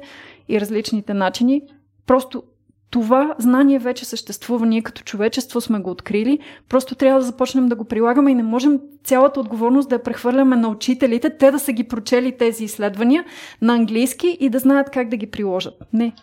[0.50, 1.62] и различните начини.
[2.06, 2.44] Просто
[2.92, 7.76] това знание вече съществува, ние като човечество сме го открили, просто трябва да започнем да
[7.76, 11.72] го прилагаме и не можем цялата отговорност да я прехвърляме на учителите, те да са
[11.72, 13.26] ги прочели тези изследвания
[13.62, 15.74] на английски и да знаят как да ги приложат.
[15.94, 16.14] Не.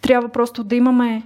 [0.00, 1.22] Трябва просто да имаме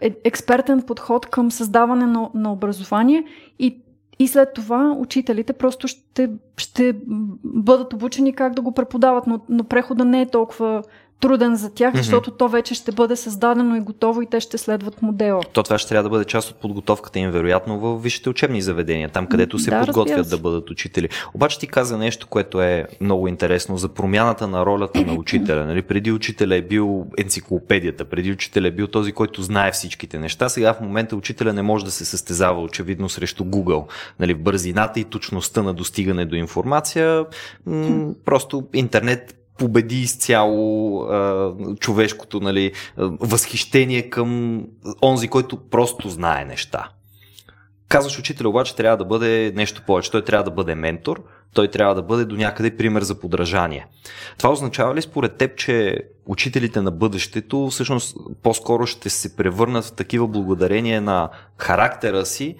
[0.00, 3.24] е, експертен подход към създаване на, на образование
[3.58, 3.82] и,
[4.18, 6.96] и след това учителите просто ще, ще
[7.44, 10.82] бъдат обучени как да го преподават, но, но прехода не е толкова
[11.20, 11.96] труден за тях, mm-hmm.
[11.96, 15.42] защото то вече ще бъде създадено и готово и те ще следват модела.
[15.52, 19.08] То това ще трябва да бъде част от подготовката им, вероятно, в висшите учебни заведения,
[19.08, 21.08] там където се да, подготвят да бъдат учители.
[21.34, 25.64] Обаче ти каза нещо, което е много интересно за промяната на ролята на учителя.
[25.64, 25.82] Нали?
[25.82, 30.48] Преди учителя е бил енциклопедията, преди учителя е бил този, който знае всичките неща.
[30.48, 33.84] Сега в момента учителя не може да се състезава очевидно срещу Google.
[34.20, 34.34] Нали?
[34.34, 37.24] Бързината и точността на достигане до информация,
[37.66, 42.72] м- просто интернет победи изцяло а, човешкото нали,
[43.20, 44.62] възхищение към
[45.02, 46.88] онзи, който просто знае неща.
[47.88, 50.10] Казваш, учител обаче трябва да бъде нещо повече.
[50.10, 51.22] Той трябва да бъде ментор,
[51.54, 53.86] той трябва да бъде до някъде пример за подражание.
[54.38, 59.92] Това означава ли според теб, че учителите на бъдещето всъщност по-скоро ще се превърнат в
[59.92, 62.56] такива благодарения на характера си,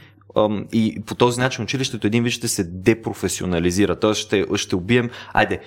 [0.72, 3.96] и по този начин училището един вид ще се депрофесионализира.
[3.96, 4.14] Т.е.
[4.14, 5.60] ще, ще убием, айде,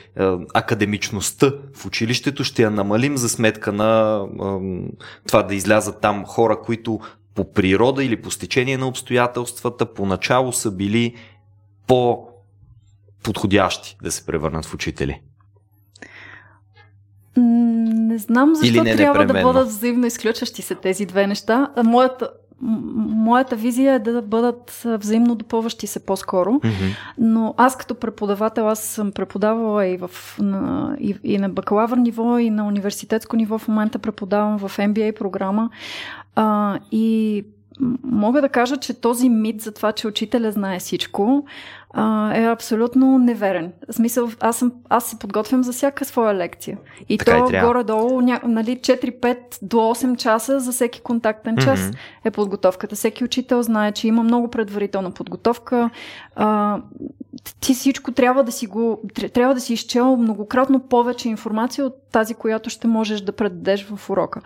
[0.53, 4.21] академичността в училището, ще я намалим за сметка на
[5.27, 6.99] това да излязат там хора, които
[7.35, 11.15] по природа или по стечение на обстоятелствата поначало са били
[11.87, 15.21] по-подходящи да се превърнат в учители.
[17.37, 21.71] Не знам защо не трябва да бъдат взаимно изключващи се тези две неща.
[21.83, 22.29] Моята,
[22.61, 26.49] моята визия е да бъдат взаимно допълващи се по-скоро.
[26.49, 26.95] Mm-hmm.
[27.17, 32.37] Но аз като преподавател, аз съм преподавала и, в, на, и, и на бакалавър ниво,
[32.37, 33.57] и на университетско ниво.
[33.57, 35.69] В момента преподавам в MBA програма.
[36.35, 37.45] А, и
[38.03, 41.45] мога да кажа, че този мит за това, че учителя знае всичко,
[41.93, 43.71] а, е абсолютно неверен.
[43.89, 46.77] В смисъл, аз, съм, аз се подготвям за всяка своя лекция.
[47.09, 51.79] И така то и горе-долу ня, нали, 4-5 до 8 часа за всеки контактен час
[51.79, 51.95] mm-hmm.
[52.25, 52.95] е подготовката.
[52.95, 55.89] Всеки учител знае, че има много предварителна подготовка.
[56.35, 56.77] А,
[57.59, 59.01] ти всичко трябва да си го,
[59.33, 64.09] трябва да си изчел многократно повече информация от тази, която ще можеш да предадеш в
[64.09, 64.41] урока.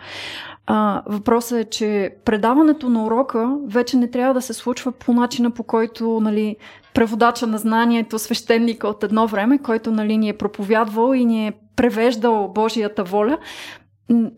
[0.66, 5.50] А, въпросът е, че предаването на урока вече не трябва да се случва по начина
[5.50, 6.56] по който нали,
[6.94, 11.52] преводача на знанието, свещеника от едно време, който нали, ни е проповядвал и ни е
[11.76, 13.38] превеждал Божията воля.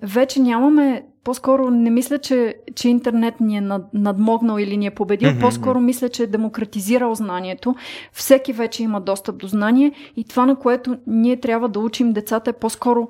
[0.02, 4.90] Вече нямаме по-скоро не мисля, че, че интернет ни е над, надмогнал или ни е
[4.90, 5.28] победил.
[5.28, 5.40] Mm-hmm.
[5.40, 7.74] По-скоро мисля, че е демократизирал знанието.
[8.12, 12.50] Всеки вече има достъп до знание и това, на което ние трябва да учим децата
[12.50, 13.08] е по-скоро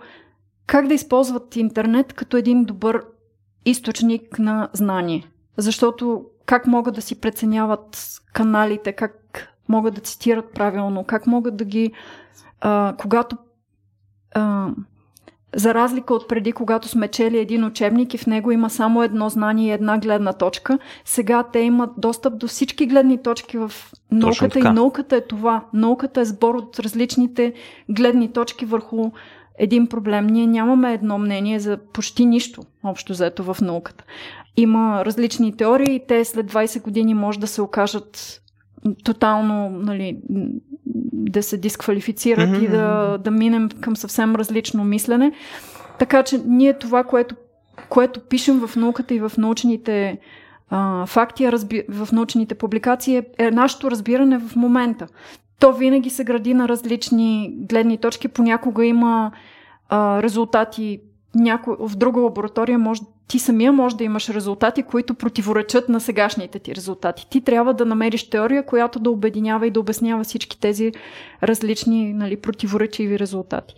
[0.66, 3.04] как да използват интернет като един добър
[3.64, 5.30] източник на знание.
[5.56, 11.64] Защото как могат да си преценяват каналите, как могат да цитират правилно, как могат да
[11.64, 11.92] ги.
[12.60, 13.36] А, когато.
[14.34, 14.70] А,
[15.56, 19.28] за разлика от преди, когато сме чели един учебник и в него има само едно
[19.28, 23.72] знание и една гледна точка, сега те имат достъп до всички гледни точки в
[24.10, 25.64] науката и науката е това.
[25.72, 27.52] Науката е сбор от различните
[27.88, 29.10] гледни точки върху
[29.58, 30.26] един проблем.
[30.26, 34.04] Ние нямаме едно мнение за почти нищо, общо взето в науката.
[34.56, 38.42] Има различни теории и те след 20 години може да се окажат
[39.04, 40.18] тотално нали,
[41.12, 42.64] да се дисквалифицират mm-hmm.
[42.64, 45.32] и да, да минем към съвсем различно мислене.
[45.98, 47.34] Така че ние това, което,
[47.88, 50.18] което пишем в науката и в научните
[50.70, 51.82] а, факти, разби...
[51.88, 55.06] в научните публикации е, е нашето разбиране в момента.
[55.60, 58.28] То винаги се гради на различни гледни точки.
[58.28, 59.32] Понякога има
[59.88, 61.00] а, резултати
[61.34, 61.76] няко...
[61.80, 66.74] в друга лаборатория може, ти самия може да имаш резултати, които противоречат на сегашните ти
[66.74, 67.26] резултати.
[67.30, 70.92] Ти трябва да намериш теория, която да обединява и да обяснява всички тези
[71.42, 73.74] различни нали, противоречиви резултати.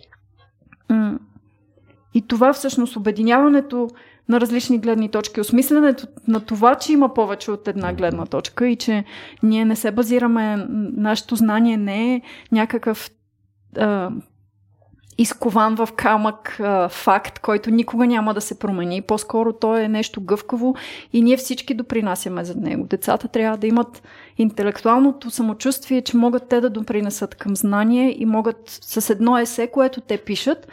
[2.13, 3.89] И това всъщност обединяването
[4.29, 8.75] на различни гледни точки, осмисленето на това, че има повече от една гледна точка и
[8.75, 9.03] че
[9.43, 10.65] ние не се базираме,
[10.97, 13.09] нашето знание не е някакъв
[13.77, 14.09] а,
[15.17, 19.01] изкован в камък а, факт, който никога няма да се промени.
[19.01, 20.75] По-скоро то е нещо гъвкаво
[21.13, 22.87] и ние всички допринасяме за него.
[22.89, 24.03] Децата трябва да имат
[24.37, 30.01] интелектуалното самочувствие, че могат те да допринесат към знание и могат с едно есе, което
[30.01, 30.67] те пишат,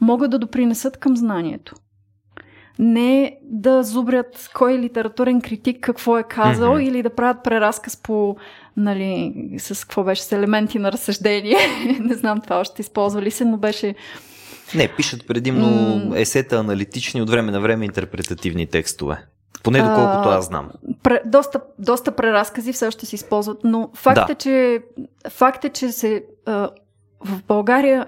[0.00, 1.74] могат да допринесат към знанието
[2.82, 6.88] не да зубрят кой литературен критик какво е казал mm-hmm.
[6.88, 8.36] или да правят преразказ по,
[8.76, 11.56] нали, с какво беше, с елементи на разсъждение.
[12.00, 13.94] не знам това още използвали се, но беше...
[14.74, 16.20] Не, пишат предимно mm.
[16.20, 19.24] есета аналитични, от време на време интерпретативни текстове.
[19.62, 20.70] Поне доколкото аз знам.
[21.02, 24.32] Пре, доста, доста преразкази все още се използват, но факт, да.
[24.32, 24.82] е, че,
[25.30, 26.70] факт е, че се, а,
[27.24, 28.06] в България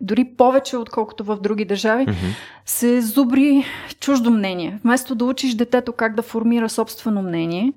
[0.00, 2.36] дори повече, отколкото в други държави, mm-hmm.
[2.66, 3.64] се зубри
[4.00, 4.78] чуждо мнение.
[4.84, 7.72] Вместо да учиш детето как да формира собствено мнение,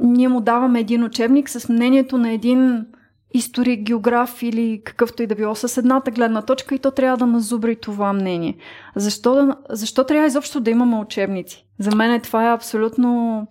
[0.00, 2.86] ние му даваме един учебник с мнението на един
[3.34, 7.26] историк, географ или какъвто и да било с едната гледна точка и то трябва да
[7.26, 8.56] назубри това мнение.
[8.96, 11.66] Защо, защо трябва изобщо да имаме учебници?
[11.78, 13.46] За мен това е абсолютно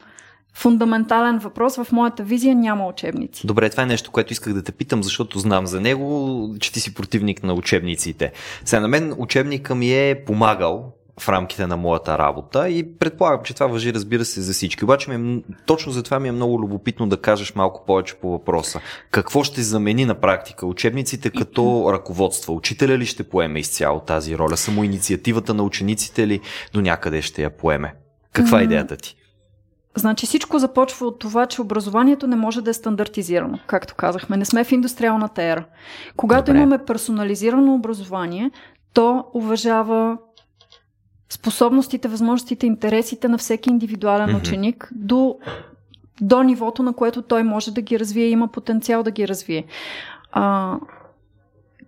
[0.53, 1.75] фундаментален въпрос.
[1.75, 3.47] В моята визия няма учебници.
[3.47, 6.79] Добре, това е нещо, което исках да те питам, защото знам за него, че ти
[6.79, 8.31] си противник на учебниците.
[8.65, 13.53] Сега на мен учебника ми е помагал в рамките на моята работа и предполагам, че
[13.53, 14.83] това въжи, разбира се, за всички.
[14.83, 18.31] Обаче ми е, точно за това ми е много любопитно да кажеш малко повече по
[18.31, 18.79] въпроса.
[19.11, 22.55] Какво ще замени на практика учебниците като ръководство?
[22.55, 24.57] Учителя ли ще поеме изцяло тази роля?
[24.57, 26.39] Само инициативата на учениците ли
[26.73, 27.93] до някъде ще я поеме?
[28.33, 29.15] Каква е идеята ти?
[29.95, 34.37] Значи всичко започва от това, че образованието не може да е стандартизирано, както казахме.
[34.37, 35.65] Не сме в индустриалната ера.
[36.15, 36.59] Когато Добре.
[36.59, 38.51] имаме персонализирано образование,
[38.93, 40.17] то уважава
[41.29, 44.37] способностите, възможностите, интересите на всеки индивидуален mm-hmm.
[44.37, 45.37] ученик до,
[46.21, 49.65] до нивото, на което той може да ги развие, има потенциал да ги развие.
[50.31, 50.77] А,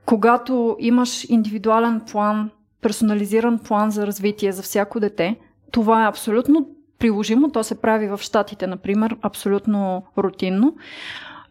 [0.05, 2.49] когато имаш индивидуален план,
[2.81, 5.35] персонализиран план за развитие за всяко дете,
[5.71, 7.51] това е абсолютно приложимо.
[7.51, 10.75] То се прави в Штатите, например, абсолютно рутинно.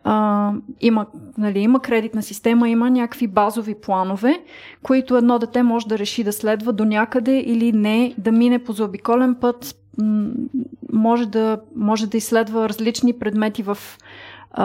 [0.05, 1.07] А, има,
[1.39, 4.43] нали, има кредитна система, има някакви базови планове,
[4.83, 8.73] които едно дете може да реши да следва до някъде или не, да мине по
[8.73, 9.77] заобиколен път,
[10.93, 13.79] може да, може да изследва различни предмети в,
[14.51, 14.65] а,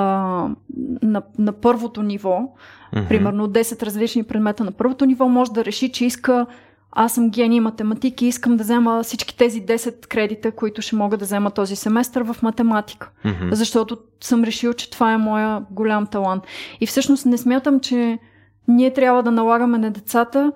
[1.02, 2.56] на, на първото ниво.
[2.94, 3.08] Mm-hmm.
[3.08, 6.46] Примерно 10 различни предмета на първото ниво, може да реши, че иска
[6.92, 11.18] аз съм гений математики и искам да взема всички тези 10 кредита, които ще мога
[11.18, 13.10] да взема този семестър в математика.
[13.26, 13.54] Mm-hmm.
[13.54, 16.44] Защото съм решил, че това е моя голям талант.
[16.82, 18.20] И всъщност не смятам, че
[18.68, 20.52] ние трябва да налагаме на децата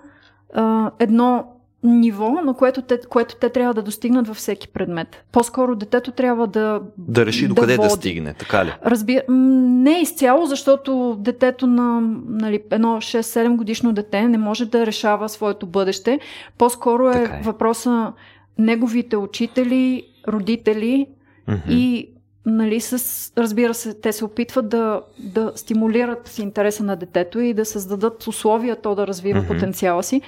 [0.53, 1.52] а, едно
[1.83, 5.23] ниво, на което те, което те трябва да достигнат във всеки предмет.
[5.31, 6.81] По-скоро детето трябва да.
[6.97, 8.73] Да реши до къде да, да стигне, така ли?
[8.85, 9.19] Разби...
[9.29, 15.65] Не изцяло, защото детето на нали, едно 6-7 годишно дете не може да решава своето
[15.65, 16.19] бъдеще.
[16.57, 17.41] По-скоро е, е.
[17.43, 18.13] въпроса
[18.57, 21.07] неговите учители, родители
[21.49, 21.69] mm-hmm.
[21.69, 22.09] и
[22.45, 27.65] нали, с, разбира се, те се опитват да, да стимулират интереса на детето и да
[27.65, 29.47] създадат условия то да развива mm-hmm.
[29.47, 30.21] потенциала си.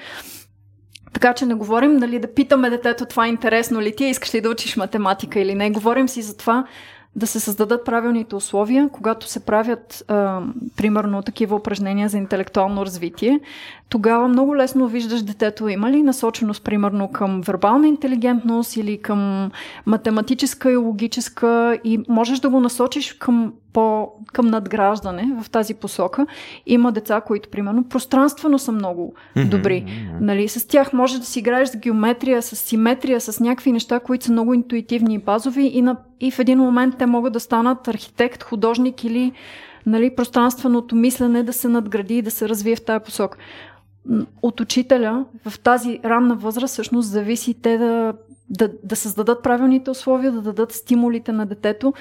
[1.15, 4.41] Така че не говорим нали, да питаме детето това е интересно ли ти, искаш ли
[4.41, 5.71] да учиш математика или не.
[5.71, 6.65] Говорим си за това
[7.15, 10.41] да се създадат правилните условия, когато се правят, а,
[10.77, 13.39] примерно, такива упражнения за интелектуално развитие,
[13.89, 19.51] тогава много лесно виждаш детето има ли насоченост, примерно, към вербална интелигентност или към
[19.85, 26.25] математическа и логическа и можеш да го насочиш към, по, към надграждане в тази посока.
[26.65, 29.13] Има деца, които, примерно, пространствено са много
[29.49, 29.83] добри.
[29.87, 30.21] Mm-hmm.
[30.21, 34.25] Нали, с тях може да си играеш с геометрия, с симетрия, с някакви неща, които
[34.25, 37.87] са много интуитивни и базови и, на, и в един момент те могат да станат
[37.87, 39.31] архитект, художник или
[39.85, 43.37] нали, пространственото мислене да се надгради и да се развие в тази посока
[44.41, 48.13] от учителя в тази ранна възраст всъщност зависи те да,
[48.49, 51.93] да, да създадат правилните условия, да дадат стимулите на детето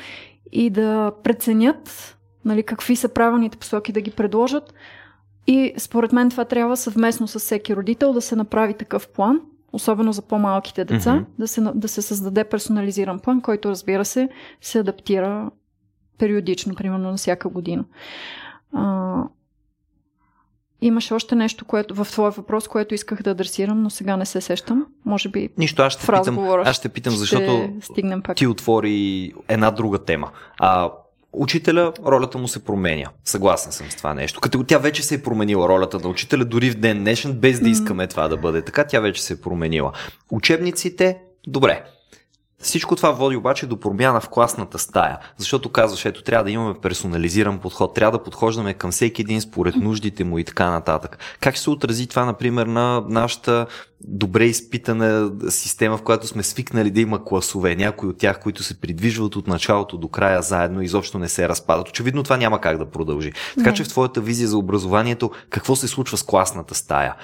[0.54, 4.74] и да преценят нали, какви са правилните посоки да ги предложат.
[5.46, 9.40] И според мен това трябва съвместно с всеки родител да се направи такъв план,
[9.72, 11.38] особено за по-малките деца, mm-hmm.
[11.38, 14.28] да, се, да се създаде персонализиран план, който разбира се
[14.60, 15.50] се адаптира
[16.18, 17.84] периодично, примерно на всяка година.
[18.72, 19.22] А,
[20.86, 24.40] Имаше още нещо което, в твоя въпрос, което исках да адресирам, но сега не се
[24.40, 24.86] сещам.
[25.04, 25.48] Може би.
[25.58, 28.36] Нищо, аз ще, питам, аз ще питам, защото стигнем пак.
[28.36, 30.30] ти отвори една друга тема.
[30.58, 30.90] А,
[31.32, 33.10] учителя, ролята му се променя.
[33.24, 34.40] Съгласен съм с това нещо.
[34.40, 37.68] Като тя вече се е променила ролята на учителя, дори в ден днешен, без да
[37.68, 38.10] искаме mm.
[38.10, 39.92] това да бъде така, тя вече се е променила.
[40.30, 41.84] Учебниците, добре.
[42.64, 46.74] Всичко това води обаче до промяна в класната стая, защото казваш, ето трябва да имаме
[46.82, 51.18] персонализиран подход, трябва да подхождаме към всеки един според нуждите му и така нататък.
[51.40, 53.66] Как се отрази това, например, на нашата
[54.08, 57.76] добре изпитана система, в която сме свикнали да има класове.
[57.76, 61.88] Някои от тях, които се придвижват от началото до края заедно, изобщо не се разпадат.
[61.88, 63.32] Очевидно това няма как да продължи.
[63.56, 63.76] Така не.
[63.76, 67.14] че в твоята визия за образованието, какво се случва с класната стая?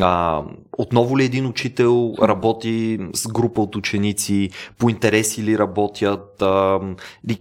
[0.00, 0.42] А,
[0.78, 6.29] отново ли един учител работи с група от ученици, по интереси ли работят?
[6.42, 6.80] А,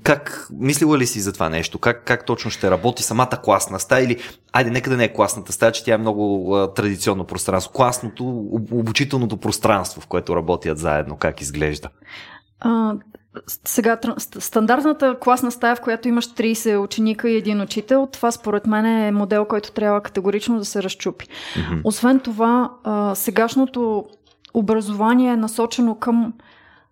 [0.03, 1.79] как, мислила ли си за това нещо?
[1.79, 4.05] Как, как точно ще работи самата класна стая?
[4.05, 4.17] Или,
[4.53, 7.71] айде, нека да не е класната стая, че тя е много а, традиционно пространство.
[7.71, 8.25] Класното,
[8.71, 11.89] обучителното пространство, в което работят заедно, как изглежда?
[12.59, 12.93] А,
[13.65, 13.97] сега,
[14.39, 19.11] стандартната класна стая, в която имаш 30 ученика и един учител, това според мен е
[19.11, 21.25] модел, който трябва категорично да се разчупи.
[21.27, 21.81] Mm-hmm.
[21.83, 24.05] Освен това, а, сегашното
[24.53, 26.33] образование е насочено към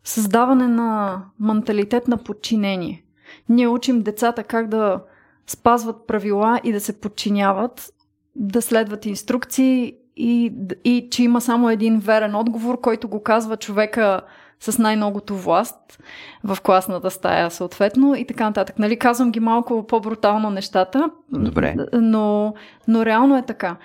[0.07, 3.03] създаване на менталитет на подчинение.
[3.49, 4.99] Ние учим децата как да
[5.47, 7.93] спазват правила и да се подчиняват,
[8.35, 10.53] да следват инструкции и,
[10.83, 14.21] и че има само един верен отговор, който го казва човека
[14.59, 15.99] с най-многото власт
[16.43, 18.79] в класната стая, съответно, и така нататък.
[18.79, 21.75] Нали, казвам ги малко по-брутално нещата, Добре.
[21.93, 22.53] Но,
[22.87, 23.75] но реално е така.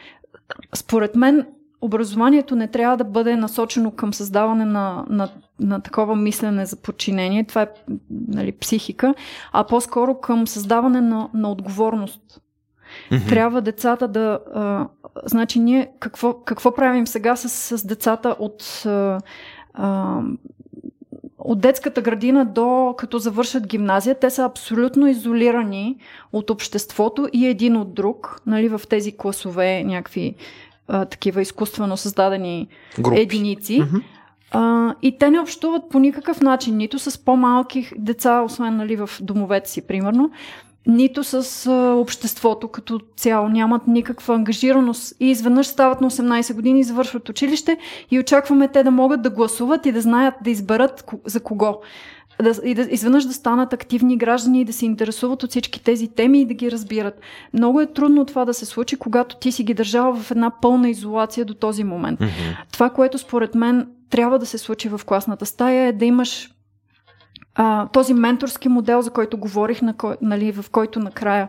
[0.74, 1.46] Според мен,
[1.80, 5.28] образованието не трябва да бъде насочено към създаване на, на,
[5.62, 7.68] на такова мислене за подчинение, това е
[8.28, 9.14] нали, психика,
[9.52, 12.40] а по-скоро към създаване на, на отговорност.
[13.10, 13.28] Mm-hmm.
[13.28, 14.38] Трябва децата да.
[14.54, 14.88] А,
[15.24, 18.82] значи, ние какво, какво правим сега с, с децата от.
[18.86, 19.20] А,
[19.74, 20.20] а,
[21.44, 25.96] от детската градина до като завършат гимназия, те са абсолютно изолирани
[26.32, 30.34] от обществото и един от друг, нали, в тези класове, някакви
[30.88, 32.68] а, такива изкуствено създадени
[33.00, 33.20] Групи.
[33.20, 33.82] единици.
[33.82, 34.02] Mm-hmm.
[34.52, 39.10] А, и те не общуват по никакъв начин, нито с по-малки деца, освен нали, в
[39.20, 40.30] домовете си, примерно,
[40.86, 43.48] нито с а, обществото като цяло.
[43.48, 47.78] Нямат никаква ангажираност и изведнъж стават на 18 години, завършват училище
[48.10, 51.80] и очакваме те да могат да гласуват и да знаят да изберат за кого.
[52.42, 56.08] Да, и да, изведнъж да станат активни граждани и да се интересуват от всички тези
[56.08, 57.20] теми и да ги разбират.
[57.52, 60.90] Много е трудно това да се случи, когато ти си ги държал в една пълна
[60.90, 62.20] изолация до този момент.
[62.20, 62.56] Mm-hmm.
[62.72, 66.50] Това, което според мен трябва да се случи в класната стая е да имаш
[67.54, 71.48] а, този менторски модел, за който говорих, на кой, нали, в който накрая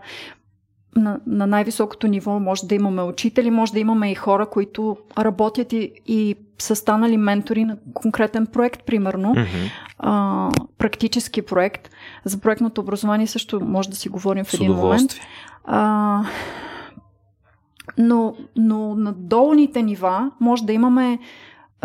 [0.95, 5.73] на, на най-високото ниво може да имаме учители, може да имаме и хора, които работят
[5.73, 9.35] и, и са станали ментори на конкретен проект, примерно.
[9.35, 9.71] Mm-hmm.
[9.99, 11.89] А, практически проект.
[12.25, 15.11] За проектното образование също може да си говорим в един момент.
[15.65, 16.23] А,
[17.97, 21.19] но, но на долните нива може да имаме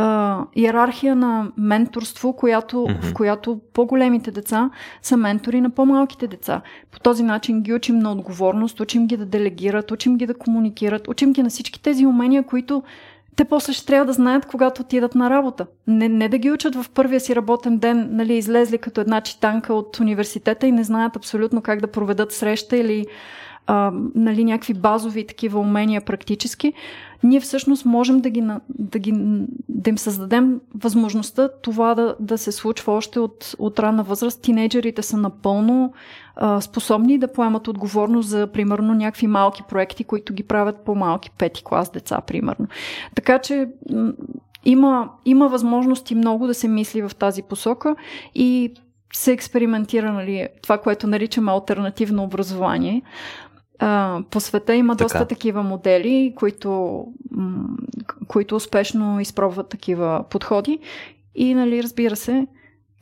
[0.00, 3.02] а, иерархия на менторство, която, mm-hmm.
[3.02, 4.70] в която по-големите деца
[5.02, 6.60] са ментори на по-малките деца.
[6.90, 11.08] По този начин ги учим на отговорност, учим ги да делегират, учим ги да комуникират,
[11.08, 12.82] учим ги на всички тези умения, които
[13.36, 15.66] те после ще трябва да знаят, когато отидат на работа.
[15.86, 19.74] Не, не да ги учат в първия си работен ден, нали, излезли като една читанка
[19.74, 23.06] от университета и не знаят абсолютно как да проведат среща или
[23.66, 26.72] а, нали, някакви базови такива умения практически,
[27.22, 29.14] ние всъщност можем да, ги, да, ги,
[29.78, 34.42] да им създадем възможността това да, да се случва още от, от ранна възраст.
[34.42, 35.92] Тинейджерите са напълно
[36.36, 41.64] а, способни да поемат отговорност за, примерно, някакви малки проекти, които ги правят по-малки пети
[41.64, 42.66] клас деца, примерно.
[43.14, 43.68] Така че
[44.64, 47.96] има, има възможности много да се мисли в тази посока
[48.34, 48.72] и
[49.12, 53.02] се експериментира нали, това, което наричаме альтернативно образование.
[53.78, 55.04] А, по света има така.
[55.04, 57.68] доста такива модели, които, м-
[58.28, 60.78] които успешно изпробват такива подходи.
[61.34, 62.46] И, нали, разбира се,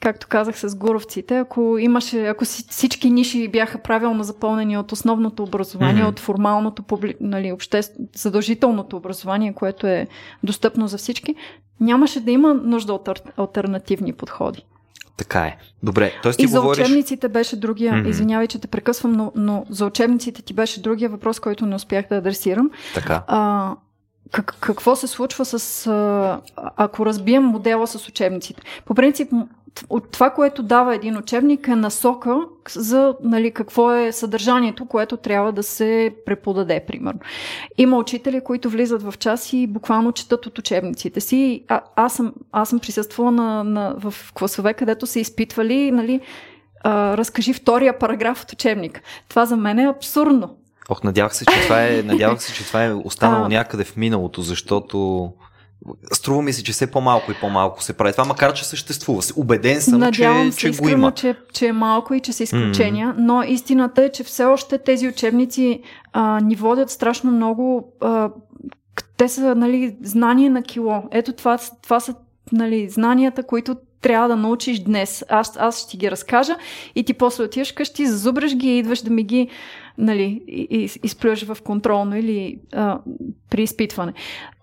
[0.00, 6.02] както казах с гуровците, ако имаше, ако всички ниши бяха правилно запълнени от основното образование,
[6.02, 6.08] mm-hmm.
[6.08, 6.84] от формалното,
[7.20, 7.94] нали, обществ...
[8.14, 10.06] задължителното образование, което е
[10.42, 11.34] достъпно за всички,
[11.80, 14.64] нямаше да има нужда от альтернативни подходи.
[15.16, 15.56] Така е.
[15.82, 16.32] Добре, т.е.
[16.32, 16.84] ти И за говориш...
[16.84, 18.08] учебниците беше другия, mm-hmm.
[18.08, 22.06] извинявай, че те прекъсвам, но, но за учебниците ти беше другия въпрос, който не успях
[22.08, 22.70] да адресирам.
[22.94, 23.22] Така.
[23.26, 23.74] А,
[24.30, 26.40] как, какво се случва с, а,
[26.76, 28.62] ако разбием модела с учебниците?
[28.84, 29.32] По принцип,
[29.90, 32.36] от това, което дава един учебник е насока
[32.74, 37.20] за нали, какво е съдържанието, което трябва да се преподаде, примерно.
[37.78, 41.64] Има учители, които влизат в час и буквално четат от учебниците си.
[41.68, 46.20] А, аз, съм, аз съм присъствала на, на, в класове, където са изпитвали, нали,
[46.84, 49.02] а, разкажи втория параграф от учебник.
[49.28, 50.56] Това за мен е абсурдно.
[50.88, 53.48] Ох, надявах се, че това е, надявах се, че това е останало а...
[53.48, 55.30] някъде в миналото, защото
[56.12, 59.22] Струва ми се, че все по-малко и по-малко се прави това, макар че съществува.
[59.36, 61.12] Убеден съм, Надявам че, се, че го има.
[61.12, 63.14] Че, че е малко и че са изключения, mm.
[63.18, 65.80] но истината е, че все още тези учебници
[66.12, 67.92] а, ни водят страшно много.
[68.00, 68.30] А,
[69.16, 71.02] те са нали, знания на кило.
[71.10, 72.14] Ето това, това са
[72.52, 75.24] нали, знанията, които трябва да научиш днес.
[75.28, 76.56] Аз, аз ще ти ги разкажа
[76.94, 79.48] и ти после отиваш къщи, зазубреш ги и идваш да ми ги
[79.98, 80.42] нали,
[81.02, 82.98] изплюеш в контролно или а,
[83.50, 84.12] при изпитване.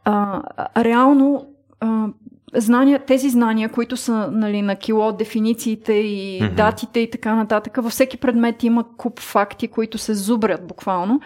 [0.06, 0.42] А,
[0.84, 1.48] реално
[1.80, 2.08] а,
[2.56, 6.54] знания, тези знания, които са нали, на кило, дефинициите и mm-hmm.
[6.54, 11.22] датите и така нататък, във всеки предмет има куп факти, които се зубрят буквално,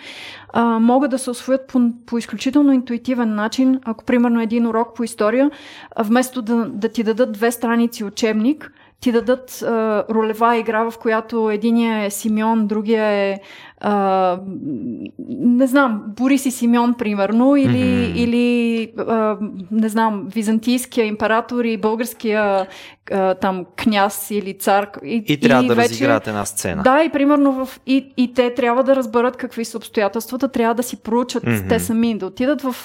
[0.53, 3.79] а, могат да се освоят по, по изключително интуитивен начин.
[3.85, 5.51] Ако, примерно, един урок по история,
[5.99, 8.71] вместо да, да ти дадат две страници учебник,
[9.01, 13.39] ти дадат а, ролева игра, в която единия е Симеон, другия е
[13.79, 14.39] а,
[15.29, 18.13] не знам, Борис и Симеон, примерно, или, mm-hmm.
[18.15, 19.37] или а,
[19.71, 22.67] не знам, византийския император и българския
[23.11, 24.89] а, там княз или цар.
[25.03, 26.83] И, и трябва и да вече, разиграят една сцена.
[26.83, 30.83] Да, и примерно в, и, и те трябва да разберат какви са обстоятелствата, трябва да
[30.83, 31.69] си проучат mm-hmm.
[31.69, 32.75] те сами, да отидат в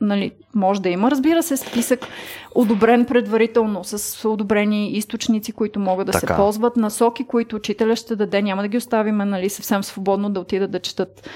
[0.00, 2.06] нали, може да има, разбира се, списък
[2.54, 6.26] одобрен предварително с одобрени източници, които могат да така.
[6.26, 10.40] се ползват, насоки, които учителя ще даде, няма да ги оставиме нали, съвсем свободно да
[10.40, 11.28] отидат да четат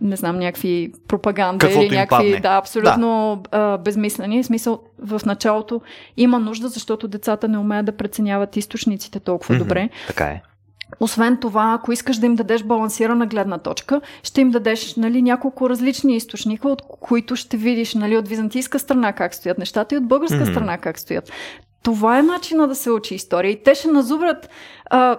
[0.00, 2.40] не знам, някакви пропаганда Каквото или някакви, падне.
[2.40, 3.58] да, абсолютно да.
[3.58, 4.42] А, безмислени.
[4.42, 5.80] В смисъл, в началото
[6.16, 9.58] има нужда, защото децата не умеят да преценяват източниците толкова mm-hmm.
[9.58, 9.88] добре.
[10.06, 10.42] Така е.
[11.00, 15.70] Освен това, ако искаш да им дадеш балансирана гледна точка, ще им дадеш нали, няколко
[15.70, 20.08] различни източника, от които ще видиш нали, от византийска страна как стоят нещата и от
[20.08, 20.50] българска mm-hmm.
[20.50, 21.32] страна как стоят.
[21.82, 23.50] Това е начина да се учи история.
[23.50, 24.48] И те ще назубрят
[24.90, 25.18] а,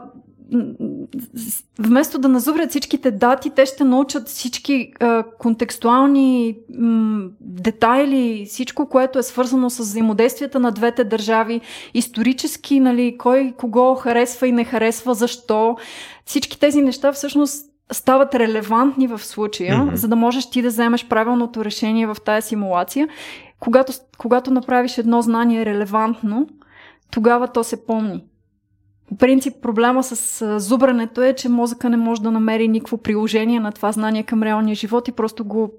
[1.80, 9.20] вместо да назубрят всичките дати, те ще научат всички а, контекстуални м, детайли, всичко, което
[9.20, 11.62] е свързано с взаимодействията на двете държави,
[11.94, 15.78] исторически, нали, кой кого харесва и не харесва, защо.
[16.26, 19.94] Всички тези неща всъщност стават релевантни в случая, mm-hmm.
[19.94, 23.08] за да можеш ти да вземеш правилното решение в тая симулация.
[23.60, 26.48] Когато, когато направиш едно знание релевантно,
[27.12, 28.24] тогава то се помни.
[29.10, 33.72] По принцип, проблема с зубрането е, че мозъка не може да намери никакво приложение на
[33.72, 35.72] това знание към реалния живот и просто го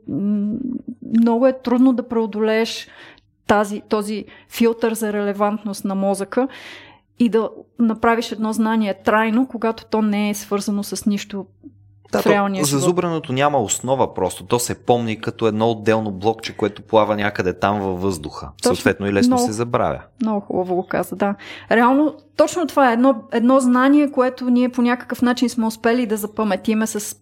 [1.19, 2.89] много е трудно да преодолееш
[3.47, 6.49] тази, този филтър за релевантност на мозъка
[7.19, 11.47] и да направиш едно знание трайно, когато то не е свързано с нищо
[12.13, 14.45] да, в реалния то, Зазубреното няма основа просто.
[14.45, 18.49] То се помни като едно отделно блокче, което плава някъде там във въздуха.
[18.63, 20.01] Точно, Съответно и лесно много, се забравя.
[20.23, 21.35] Много хубаво го каза, да.
[21.71, 26.17] Реално, точно това е едно, едно знание, което ние по някакъв начин сме успели да
[26.17, 27.17] запаметиме с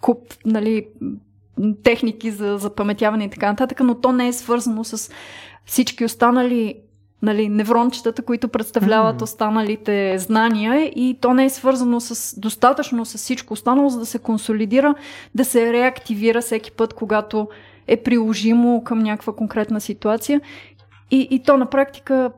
[0.00, 0.86] куп, нали,
[1.82, 5.10] техники за запаметяване и така нататък, но то не е свързано с
[5.66, 6.74] всички останали
[7.22, 13.52] нали, неврончетата, които представляват останалите знания и то не е свързано с достатъчно с всичко
[13.52, 14.94] останало, за да се консолидира,
[15.34, 17.48] да се реактивира всеки път, когато
[17.86, 20.40] е приложимо към някаква конкретна ситуация.
[21.10, 22.30] И, и то на практика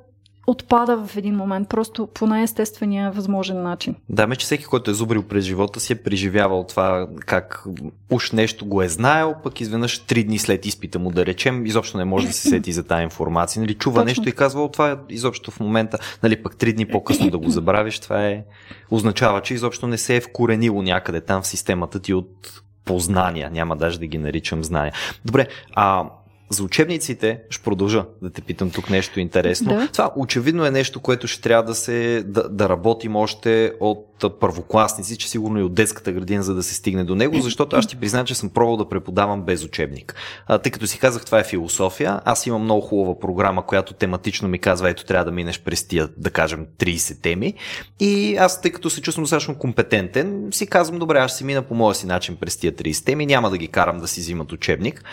[0.51, 3.95] отпада в един момент, просто по най-естествения възможен начин.
[4.09, 7.65] Да, ме, че всеки, който е зубрил през живота си, е преживявал това как
[8.11, 11.99] уж нещо го е знаел, пък изведнъж три дни след изпита му, да речем, изобщо
[11.99, 13.61] не може да се сети за тази информация.
[13.61, 14.05] Нали, чува Точно.
[14.05, 17.51] нещо и казва, това е изобщо в момента, нали, пък три дни по-късно да го
[17.51, 18.45] забравиш, това е,
[18.91, 23.77] означава, че изобщо не се е вкоренило някъде там в системата ти от познания, няма
[23.77, 24.93] даже да ги наричам знания.
[25.25, 26.05] Добре, а
[26.51, 29.75] за учебниците ще продължа да те питам тук нещо интересно.
[29.75, 29.89] Да.
[29.93, 35.19] Това очевидно е нещо, което ще трябва да се да, да работим още от първокласници,
[35.19, 37.97] че сигурно и от детската градина, за да се стигне до него, защото аз ти
[37.97, 40.15] призна, че съм пробвал да преподавам без учебник.
[40.47, 44.49] А, тъй като си казах, това е философия, аз имам много хубава програма, която тематично
[44.49, 47.55] ми казва, ето трябва да минеш през тия, да кажем, 30 теми.
[48.01, 51.63] И аз, тъй като се чувствам достатъчно компетентен, си казвам, добре, аз ще си мина
[51.63, 54.53] по моя си начин през тия 30 теми, няма да ги карам да си взимат
[54.53, 55.05] учебник,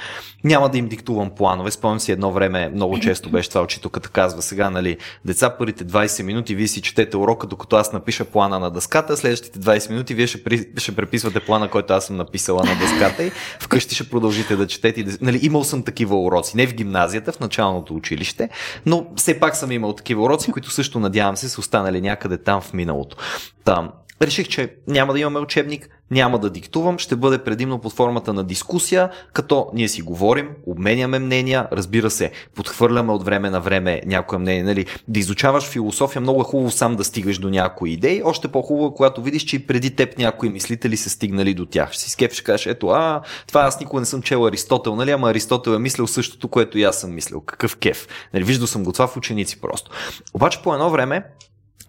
[0.44, 1.72] няма да им диктувам планове.
[1.72, 6.24] Спомням си едно време, много често беше това учителката казва сега, нали, деца, първите 20
[6.24, 10.14] минути вие си четете урока, докато аз напиша плана на дъска дъската, следващите 20 минути
[10.14, 14.10] вие ще, при, ще преписвате плана, който аз съм написала на дъската и вкъщи ще
[14.10, 15.06] продължите да четете.
[15.22, 18.50] Нали, имал съм такива уроци, не в гимназията, в началното училище,
[18.86, 22.62] но все пак съм имал такива уроци, които също надявам се са останали някъде там
[22.62, 23.18] в миналото.
[23.64, 23.90] Там,
[24.22, 28.44] реших, че няма да имаме учебник, няма да диктувам, ще бъде предимно под формата на
[28.44, 34.38] дискусия, като ние си говорим, обменяме мнения, разбира се, подхвърляме от време на време някое
[34.38, 34.64] мнение.
[34.64, 34.86] Нали?
[35.08, 38.96] Да изучаваш философия, много е хубаво сам да стигаш до някои идеи, още по-хубаво е,
[38.96, 41.92] когато видиш, че и преди теб някои мислители са стигнали до тях.
[41.92, 45.12] Ще си скеп, ще кажеш, ето, а, това аз никога не съм чел Аристотел, нали?
[45.12, 47.42] Ама Аристотел е мислил същото, което и аз съм мислил.
[47.42, 48.08] Какъв кеф.
[48.34, 48.44] Нали?
[48.44, 49.92] Виждал съм го това в ученици просто.
[50.34, 51.24] Обаче по едно време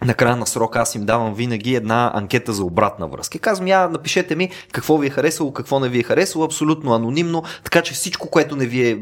[0.05, 3.39] на края на срока аз им давам винаги една анкета за обратна връзка.
[3.39, 7.43] Казвам, я напишете ми какво ви е харесало, какво не ви е харесало, абсолютно анонимно,
[7.65, 8.99] така че всичко, което не ви е,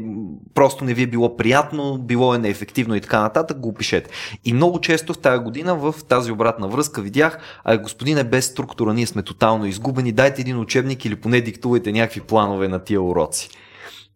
[0.53, 4.09] просто не ви е било приятно, било е неефективно и така нататък, го пишете.
[4.45, 8.93] И много често в тази година в тази обратна връзка видях, а господине без структура,
[8.93, 13.49] ние сме тотално изгубени, дайте един учебник или поне диктувайте някакви планове на тия уроци.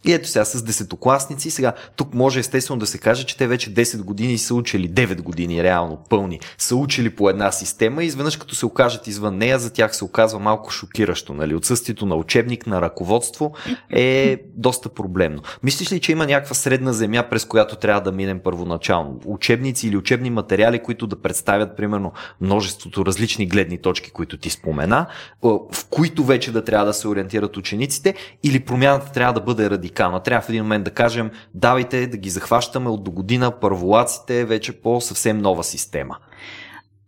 [0.06, 3.74] И ето сега с десетокласници, сега тук може естествено да се каже, че те вече
[3.74, 8.38] 10 години са учили, 9 години реално пълни, са учили по една система и изведнъж
[8.38, 11.34] като се окажат извън нея, за тях се оказва малко шокиращо.
[11.34, 11.56] Нали?
[11.56, 13.54] Отсъствието на учебник, на ръководство
[13.90, 15.42] е доста проблемно.
[15.64, 19.20] Мислиш ли, че има някаква средна земя, през която трябва да минем първоначално?
[19.26, 25.06] Учебници или учебни материали, които да представят, примерно, множеството различни гледни точки, които ти спомена,
[25.44, 29.91] в които вече да трябва да се ориентират учениците, или промяната трябва да бъде радикална
[29.92, 30.20] радикална.
[30.20, 34.82] Трябва в един момент да кажем, давайте да ги захващаме от до година първолаците вече
[34.82, 36.18] по съвсем нова система.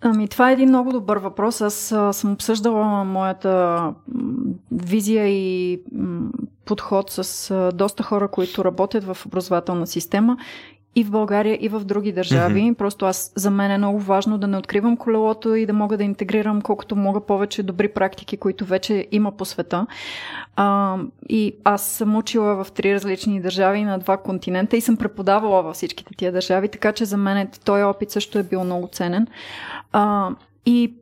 [0.01, 1.61] Ами, това е един много добър въпрос.
[1.61, 3.93] Аз съм обсъждала моята
[4.71, 5.81] визия и
[6.65, 10.37] подход с доста хора, които работят в образователна система
[10.95, 12.61] и в България, и в други държави.
[12.61, 12.73] Mm-hmm.
[12.73, 16.03] Просто аз, за мен е много важно да не откривам колелото и да мога да
[16.03, 19.87] интегрирам колкото мога повече добри практики, които вече има по света.
[20.55, 20.97] А,
[21.29, 25.75] и аз съм учила в три различни държави на два континента и съм преподавала във
[25.75, 29.27] всичките тия държави, така че за мен този опит също е бил много ценен.
[29.91, 30.29] А,
[30.65, 30.93] и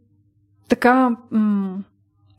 [0.68, 1.78] така, м-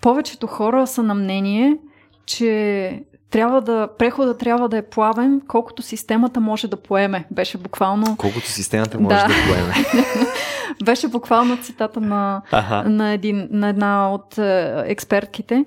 [0.00, 1.78] повечето хора са на мнение,
[2.26, 7.24] че трябва да, прехода трябва да е плавен, колкото системата може да поеме.
[7.30, 8.16] Беше буквално...
[8.16, 9.74] Колкото системата може да, да поеме.
[10.84, 12.90] Беше буквално цитата на, ага.
[12.90, 15.64] на, един, на една от е, експертките.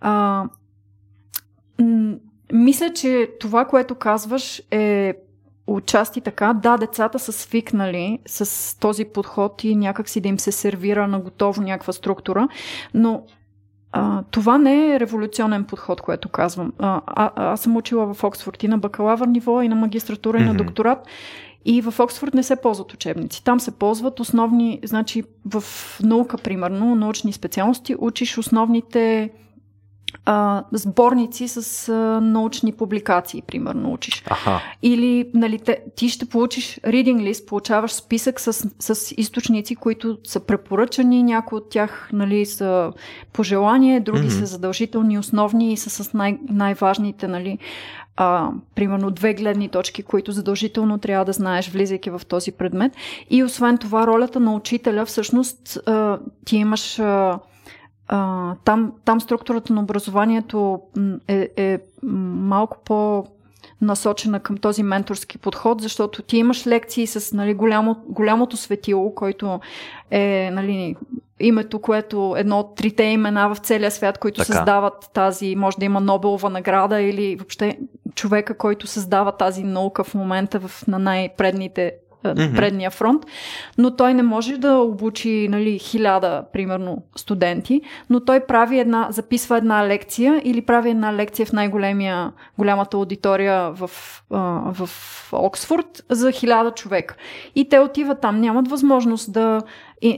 [0.00, 0.44] А,
[1.80, 2.14] м-
[2.52, 5.14] мисля, че това, което казваш е
[5.66, 6.52] отчасти така.
[6.52, 11.20] Да, децата са свикнали с този подход и някак си да им се сервира на
[11.20, 12.48] готово някаква структура,
[12.94, 13.22] но
[13.92, 16.72] а, това не е революционен подход, което казвам.
[16.78, 20.44] А, а, аз съм учила в Оксфорд и на бакалавър ниво, и на магистратура, и
[20.44, 21.06] на докторат.
[21.64, 23.44] И в Оксфорд не се ползват учебници.
[23.44, 25.64] Там се ползват основни, значи в
[26.02, 29.30] наука, примерно, научни специалности, учиш основните
[30.24, 34.22] а, сборници с а, научни публикации, примерно, учиш.
[34.26, 34.60] Аха.
[34.82, 40.40] Или нали, те, ти ще получиш reading list, получаваш списък с, с източници, които са
[40.40, 42.92] препоръчани, някои от тях нали, са
[43.32, 44.40] пожелание, други mm-hmm.
[44.40, 47.58] са задължителни, основни и са с най- най-важните, нали,
[48.16, 52.92] а, примерно две гледни точки, които задължително трябва да знаеш, влизайки в този предмет.
[53.30, 56.98] И освен това, ролята на учителя, всъщност, а, ти имаш...
[56.98, 57.38] А,
[58.08, 60.80] а, там, там структурата на образованието
[61.28, 63.26] е, е малко по
[63.80, 69.60] насочена към този менторски подход, защото ти имаш лекции с нали, голямо, голямото светило, който
[70.10, 70.96] е нали,
[71.40, 74.52] името, което едно от трите имена в целия свят, които така.
[74.52, 77.78] създават тази, може да има Нобелова награда или въобще
[78.14, 81.92] човека, който създава тази наука в момента в, на най-предните
[82.24, 82.56] mm-hmm.
[82.56, 83.26] предния фронт,
[83.78, 89.56] но той не може да обучи нали, хиляда, примерно, студенти, но той прави една, записва
[89.56, 93.90] една лекция или прави една лекция в най-големия, голямата аудитория в,
[94.30, 94.88] в
[95.32, 97.14] Оксфорд за хиляда човека.
[97.54, 99.60] И те отиват там, нямат възможност да,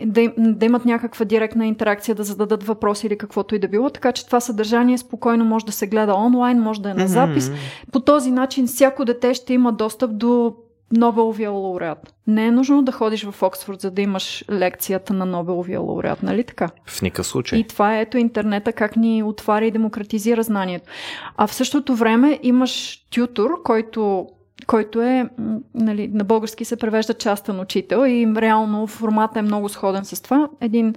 [0.04, 4.12] да, да имат някаква директна интеракция, да зададат въпроси или каквото и да било, така
[4.12, 7.48] че това съдържание спокойно може да се гледа онлайн, може да е на запис.
[7.48, 7.90] Mm-hmm.
[7.92, 10.54] По този начин всяко дете ще има достъп до
[10.92, 12.14] Нобеловия лауреат.
[12.26, 16.44] Не е нужно да ходиш в Оксфорд, за да имаш лекцията на Нобеловия лауреат, нали
[16.44, 16.68] така?
[16.86, 17.58] В никакъв случай.
[17.58, 20.90] И това е ето интернета, как ни отваря и демократизира знанието.
[21.36, 24.26] А в същото време имаш тютор, който
[24.66, 25.28] който е,
[25.74, 30.48] нали, на български се превежда частен учител и реално формата е много сходен с това.
[30.60, 30.94] Един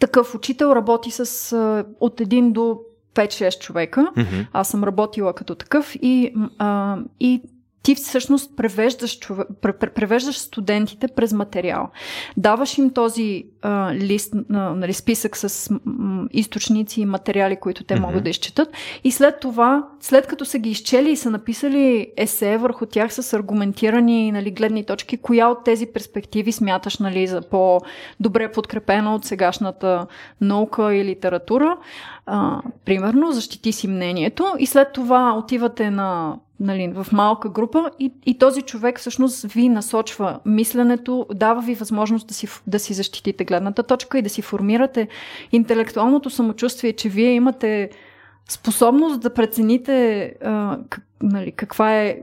[0.00, 1.56] такъв учител работи с
[2.00, 2.78] от един до
[3.14, 4.12] 5-6 човека.
[4.16, 4.46] Mm-hmm.
[4.52, 7.42] Аз съм работила като такъв и, а, и
[7.82, 9.18] ти всъщност превеждаш,
[9.94, 11.88] превеждаш студентите през материал.
[12.36, 17.94] Даваш им този а, лист, а, нали, списък с м, източници и материали, които те
[17.94, 18.00] mm-hmm.
[18.00, 18.68] могат да изчитат.
[19.04, 23.32] И след това, след като са ги изчели и са написали есе върху тях с
[23.32, 30.06] аргументирани нали, гледни точки, коя от тези перспективи смяташ нали, за по-добре подкрепена от сегашната
[30.40, 31.76] наука и литература,
[32.26, 38.12] а, примерно, защити си мнението и след това отивате на нали, в малка група и,
[38.26, 43.44] и този човек всъщност ви насочва мисленето, дава ви възможност да си, да си защитите
[43.44, 45.08] гледната точка и да си формирате
[45.52, 47.90] интелектуалното самочувствие, че вие имате
[48.48, 50.78] способност да прецените а,
[51.22, 52.18] нали, каква е,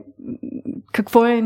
[0.92, 1.42] какво е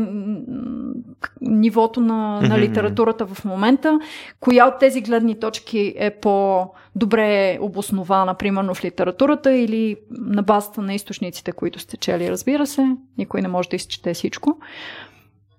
[1.41, 3.99] нивото на, на литературата в момента,
[4.39, 10.93] коя от тези гледни точки е по-добре обоснована, примерно в литературата или на базата на
[10.93, 12.95] източниците, които сте чели, разбира се.
[13.17, 14.57] Никой не може да изчете всичко.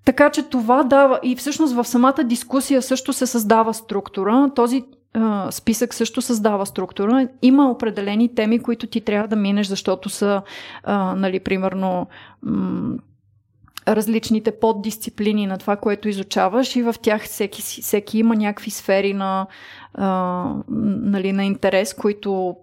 [0.05, 4.51] Така че това дава и всъщност в самата дискусия също се създава структура.
[4.55, 4.83] Този
[5.51, 7.27] списък също създава структура.
[7.41, 10.41] Има определени теми, които ти трябва да минеш, защото са,
[10.83, 12.07] а, нали, примерно,
[12.41, 12.97] м-
[13.87, 19.47] различните поддисциплини на това, което изучаваш и в тях всеки, всеки има някакви сфери на,
[19.93, 22.55] а, нали, на интерес, които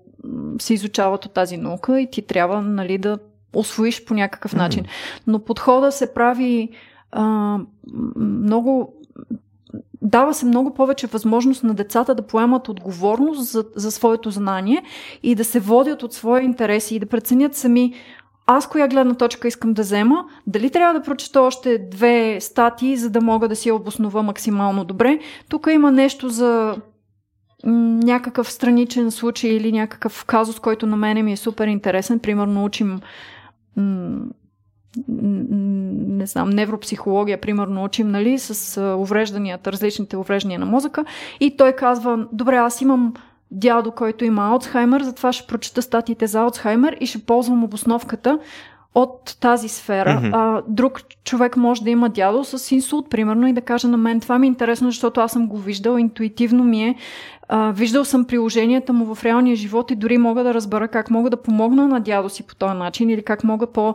[0.60, 3.18] се изучават от тази наука и ти трябва нали, да
[3.54, 4.84] освоиш по някакъв начин.
[5.26, 6.68] Но подхода се прави
[7.12, 7.58] а,
[8.16, 8.94] много
[10.02, 14.82] дава се много повече възможност на децата да поемат отговорност за, за своето знание
[15.22, 17.94] и да се водят от своя интереси и да преценят сами
[18.52, 23.10] аз коя гледна точка искам да взема, дали трябва да прочета още две статии, за
[23.10, 25.18] да мога да си я обоснова максимално добре.
[25.48, 26.76] Тук има нещо за
[28.04, 32.18] някакъв страничен случай или някакъв казус, който на мене ми е супер интересен.
[32.18, 33.00] Примерно учим
[35.08, 41.04] не знам, невропсихология, примерно, учим, нали, с уврежданията, различните увреждания на мозъка.
[41.40, 43.14] И той казва, добре, аз имам
[43.50, 48.38] дядо, който има Алцхаймер, затова ще прочета статиите за Алцхаймер и ще ползвам обосновката
[48.94, 50.10] от тази сфера.
[50.10, 50.30] Mm-hmm.
[50.34, 54.20] А, друг човек може да има дядо с инсулт, примерно, и да каже на мен,
[54.20, 56.94] това ми е интересно, защото аз съм го виждал, интуитивно ми е,
[57.48, 61.30] а, виждал съм приложенията му в реалния живот и дори мога да разбера как мога
[61.30, 63.94] да помогна на дядо си по този начин или как мога по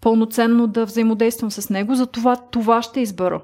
[0.00, 3.40] пълноценно да взаимодействам с него, за това това ще избера.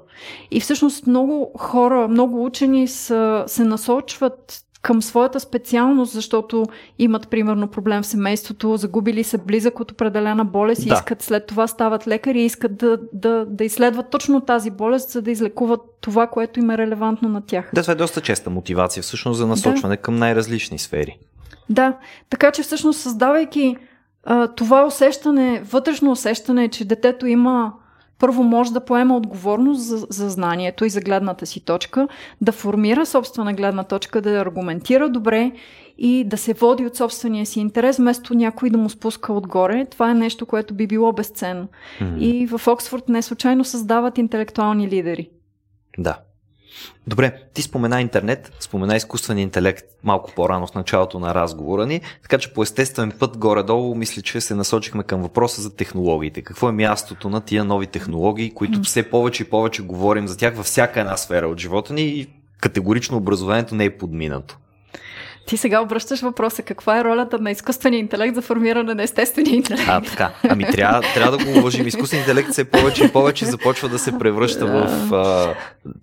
[0.51, 6.65] И всъщност много хора, много учени са, се насочват към своята специалност, защото
[6.99, 10.93] имат, примерно, проблем в семейството, загубили се близък от определена болест да.
[10.93, 15.09] и искат след това стават лекари и искат да, да, да изследват точно тази болест,
[15.09, 17.71] за да излекуват това, което им е релевантно на тях.
[17.73, 20.01] Да, това е доста честа мотивация всъщност за насочване да.
[20.01, 21.17] към най-различни сфери.
[21.69, 21.97] Да,
[22.29, 23.77] така че всъщност създавайки
[24.23, 27.73] а, това усещане, вътрешно усещане, че детето има
[28.19, 32.07] първо може да поема отговорност за, за знанието и за гледната си точка,
[32.41, 35.51] да формира собствена гледна точка, да я аргументира добре
[35.97, 39.85] и да се води от собствения си интерес, вместо някой да му спуска отгоре.
[39.85, 41.67] Това е нещо, което би било безценно.
[41.99, 42.19] Mm-hmm.
[42.19, 45.29] И в Оксфорд не случайно създават интелектуални лидери.
[45.97, 46.17] Да.
[47.07, 52.37] Добре, ти спомена интернет, спомена изкуствен интелект малко по-рано в началото на разговора ни, така
[52.37, 56.41] че по естествен път горе-долу мисля, че се насочихме към въпроса за технологиите.
[56.41, 60.55] Какво е мястото на тия нови технологии, които все повече и повече говорим за тях
[60.55, 62.27] във всяка една сфера от живота ни и
[62.61, 64.57] категорично образованието не е подминато.
[65.45, 69.89] Ти сега обръщаш въпроса каква е ролята на изкуствения интелект за формиране на естествения интелект.
[69.89, 70.31] А, така.
[70.49, 71.87] Ами трябва, трябва да го уважим.
[71.87, 75.53] Изкуственият интелект все повече и повече започва да се превръща в а,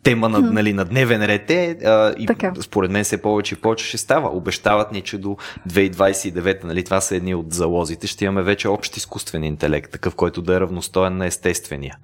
[0.03, 1.51] тема на, нали, на дневен ред.
[1.51, 2.53] Е, а, и така.
[2.61, 4.29] според мен все повече и повече ще става.
[4.29, 5.37] Обещават ни, че до
[5.69, 10.43] 2029, нали, това са едни от залозите, ще имаме вече общ изкуствен интелект, такъв, който
[10.43, 11.97] да е равностоен на естествения.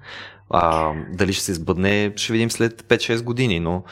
[0.49, 3.83] А, дали ще се сбъдне, ще видим след 5-6 години, но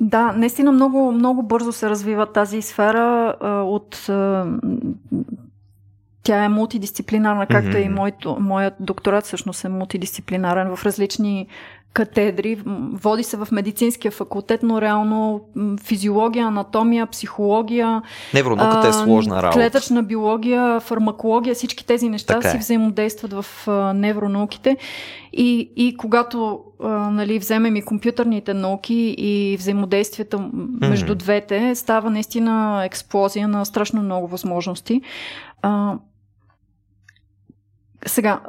[0.00, 4.08] да, наистина много, много бързо се развива тази сфера а, от.
[4.08, 4.46] А,
[6.22, 7.86] тя е мултидисциплинарна, както mm-hmm.
[7.86, 11.46] и моето, моят докторат всъщност е мултидисциплинарен в различни
[11.98, 12.58] катедри.
[12.92, 15.40] Води се в медицинския факултет, но реално
[15.84, 18.02] физиология, анатомия, психология.
[18.34, 19.58] Невронауката е сложна работа.
[19.58, 22.60] Клетъчна биология, фармакология, всички тези неща така си е.
[22.60, 24.76] взаимодействат в невронауките.
[25.32, 31.18] И, и когато а, нали, вземем и компютърните науки и взаимодействията между mm-hmm.
[31.18, 35.00] двете, става наистина експлозия на страшно много възможности.
[35.62, 35.94] А,
[38.06, 38.40] сега,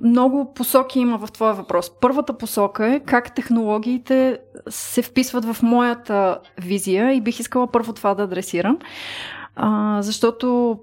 [0.00, 1.90] много посоки има в твоя въпрос.
[2.00, 4.38] Първата посока е как технологиите
[4.68, 8.78] се вписват в моята визия и бих искала първо това да адресирам.
[9.56, 10.78] А, защото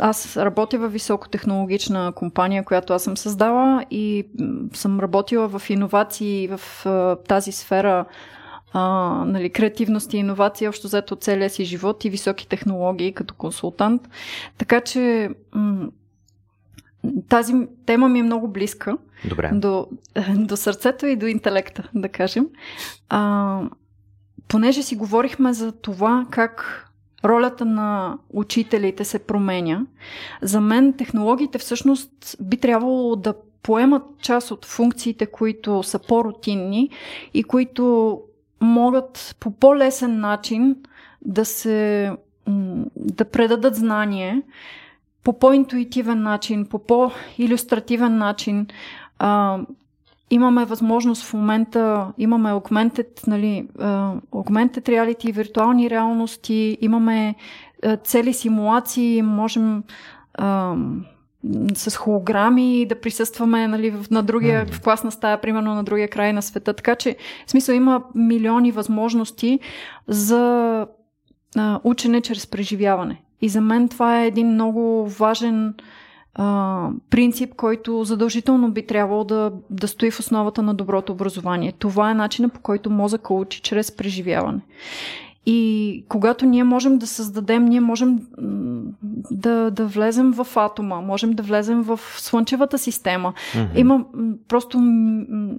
[0.00, 4.26] аз работя в високотехнологична компания, която аз съм създала и
[4.72, 8.04] съм работила в иновации в а, тази сфера
[8.72, 8.80] а,
[9.26, 14.08] нали, креативност и иновация, общо взето целия си живот и високи технологии като консултант.
[14.58, 15.88] Така че м-
[17.28, 17.54] тази
[17.86, 18.96] тема ми е много близка
[19.28, 19.50] Добре.
[19.54, 19.86] До,
[20.34, 22.46] до сърцето и до интелекта, да кажем.
[23.08, 23.60] А,
[24.48, 26.80] понеже си говорихме за това как
[27.24, 29.86] ролята на учителите се променя,
[30.42, 36.90] за мен технологиите всъщност би трябвало да поемат част от функциите, които са по-рутинни
[37.34, 38.20] и които
[38.60, 40.76] могат по по-лесен начин
[41.22, 42.10] да се
[42.96, 44.42] да предадат знание
[45.24, 48.66] по по-интуитивен начин, по по-иллюстративен начин.
[49.18, 49.58] А,
[50.30, 53.68] имаме възможност в момента, имаме augmented, нали,
[54.32, 57.34] augmented reality, виртуални реалности, имаме
[58.04, 59.82] цели симулации, можем
[60.38, 61.04] uh,
[61.74, 66.42] с холограми да присъстваме нали, на другия, в класна стая, примерно на другия край на
[66.42, 66.74] света.
[66.74, 67.16] Така че,
[67.46, 69.60] в смисъл, има милиони възможности
[70.08, 70.86] за
[71.56, 73.23] uh, учене чрез преживяване.
[73.42, 75.74] И за мен това е един много важен
[76.34, 81.72] а, принцип, който задължително би трябвало да, да стои в основата на доброто образование.
[81.72, 84.60] Това е начинът по който мозъка учи чрез преживяване.
[85.46, 88.18] И когато ние можем да създадем, ние можем
[89.30, 93.32] да, да влезем в атома, можем да влезем в Слънчевата система.
[93.32, 93.78] Mm-hmm.
[93.78, 94.04] Има
[94.48, 94.78] просто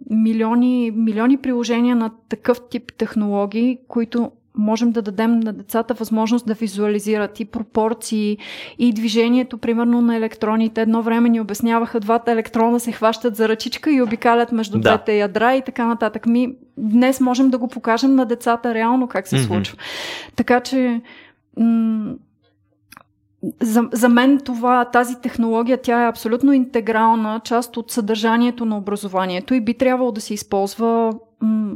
[0.09, 6.53] милиони, милиони приложения на такъв тип технологии, които можем да дадем на децата възможност да
[6.53, 8.37] визуализират и пропорции,
[8.79, 10.81] и движението, примерно на електроните.
[10.81, 14.89] Едно време ни обясняваха двата електрона се хващат за ръчичка и обикалят между да.
[14.89, 16.25] двете ядра и така нататък.
[16.25, 19.47] Ми, днес можем да го покажем на децата реално как се mm-hmm.
[19.47, 19.77] случва.
[20.35, 21.01] Така че
[21.57, 22.13] м-
[23.61, 29.53] за, за мен това, тази технология, тя е абсолютно интегрална част от съдържанието на образованието
[29.53, 31.75] и би трябвало да се използва м-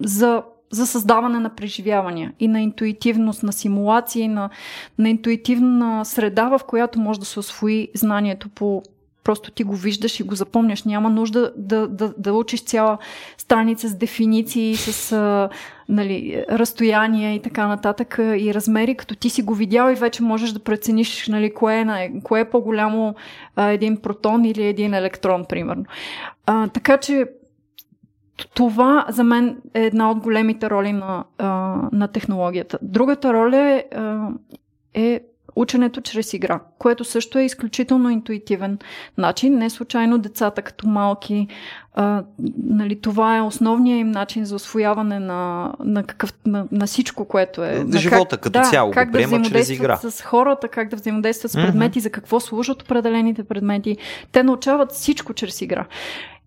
[0.00, 4.50] за за създаване на преживявания и на интуитивност, на симулации, на,
[4.98, 8.82] на интуитивна среда, в която може да се освои знанието по
[9.24, 10.84] просто ти го виждаш и го запомняш.
[10.84, 12.98] Няма нужда да, да, да учиш цяла
[13.38, 15.48] страница с дефиниции, с а,
[15.88, 20.50] нали, разстояние и така нататък и размери, като ти си го видял и вече можеш
[20.50, 23.14] да прецениш нали, кое, е, кое е по-голямо
[23.56, 25.84] а, един протон или един електрон, примерно.
[26.46, 27.26] А, така че
[28.46, 31.48] това за мен е една от големите роли на, а,
[31.92, 32.78] на технологията.
[32.82, 34.28] Другата роля е, а,
[34.94, 35.20] е
[35.56, 38.78] ученето чрез игра, което също е изключително интуитивен
[39.18, 39.58] начин.
[39.58, 41.48] Не случайно децата като малки,
[41.94, 42.24] а,
[42.58, 47.64] нали, това е основният им начин за освояване на, на, какъв, на, на всичко, което
[47.64, 47.84] е.
[47.84, 49.96] На живота как, като да, цяло как го приема да чрез игра.
[49.96, 52.02] с хората, как да взаимодействат с предмети, mm-hmm.
[52.02, 53.96] за какво служат определените предмети.
[54.32, 55.86] Те научават всичко чрез игра.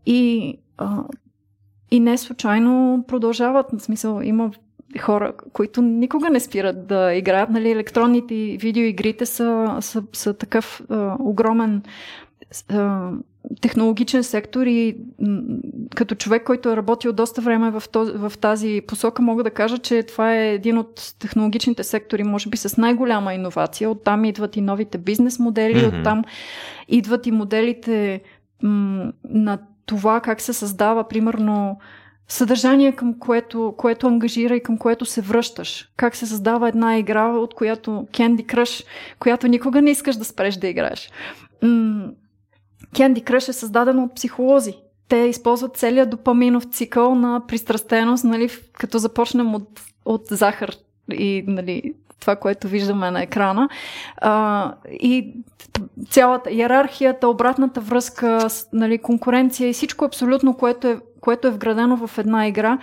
[0.05, 1.03] И, а,
[1.93, 3.65] и не случайно продължават.
[3.73, 4.51] В смисъл, има
[4.99, 7.49] хора, които никога не спират да играят.
[7.49, 11.81] Нали, електронните видеоигрите са, са, са такъв а, огромен
[12.69, 13.11] а,
[13.61, 14.97] технологичен сектор и
[15.95, 19.77] като човек, който е работил доста време в, този, в тази посока, мога да кажа,
[19.77, 23.89] че това е един от технологичните сектори, може би с най-голяма иновация.
[23.89, 25.99] Оттам идват и новите бизнес модели, mm-hmm.
[25.99, 26.23] оттам
[26.87, 28.21] идват и моделите
[28.63, 31.79] м- на това как се създава, примерно,
[32.27, 35.89] съдържание, към което, което ангажира и към което се връщаш.
[35.97, 38.85] Как се създава една игра, от която Candy Crush,
[39.19, 41.11] която никога не искаш да спреш да играеш.
[42.93, 44.73] Candy Crush е създадено от психолози.
[45.07, 50.75] Те използват целият допаминов цикъл на пристрастеност, нали, като започнем от, от захар
[51.11, 51.93] и нали,
[52.23, 53.69] това, което виждаме на екрана.
[54.17, 55.33] А, и
[56.09, 62.17] цялата иерархията, обратната връзка, нали, конкуренция и всичко абсолютно, което е, което е вградено в
[62.17, 62.77] една игра,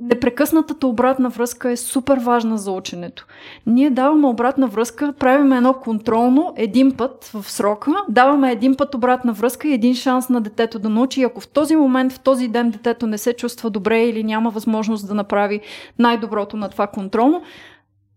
[0.00, 3.26] непрекъснатата обратна връзка е супер важна за ученето.
[3.66, 9.32] Ние даваме обратна връзка, правим едно контролно един път в срока, даваме един път обратна
[9.32, 11.20] връзка и един шанс на детето да научи.
[11.20, 14.50] И ако в този момент, в този ден детето не се чувства добре или няма
[14.50, 15.60] възможност да направи
[15.98, 17.42] най-доброто на това контролно,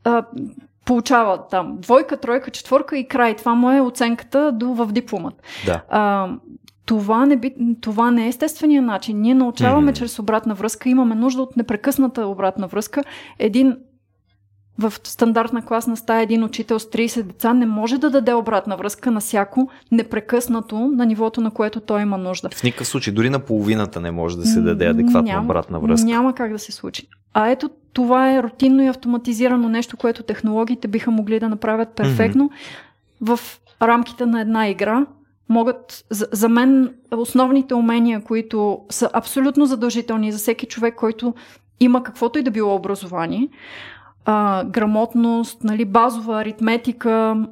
[0.03, 0.25] а,
[0.85, 3.35] получава там двойка, тройка, четворка и край.
[3.35, 5.41] Това му е оценката до, в дипломат.
[5.65, 5.81] Да.
[5.89, 6.29] А,
[6.85, 9.21] това не, би, това не е естествения начин.
[9.21, 9.97] Ние научаваме mm-hmm.
[9.97, 13.03] чрез обратна връзка, имаме нужда от непрекъсната обратна връзка.
[13.39, 13.77] Един
[14.79, 19.11] в стандартна класна стая един учител с 30 деца не може да даде обратна връзка
[19.11, 22.49] на всяко непрекъснато на нивото, на което той има нужда.
[22.53, 26.05] В никакъв случай, дори на половината не може да се даде адекватна няма, обратна връзка.
[26.05, 27.07] Няма как да се случи.
[27.33, 32.49] А ето това е рутинно и автоматизирано нещо, което технологиите биха могли да направят перфектно
[32.49, 33.35] mm-hmm.
[33.35, 35.05] в рамките на една игра.
[35.49, 41.33] Могат, за, за мен, основните умения, които са абсолютно задължителни за всеки човек, който
[41.79, 43.49] има каквото и да било образование,
[44.25, 47.45] а, грамотност, нали, базова аритметика,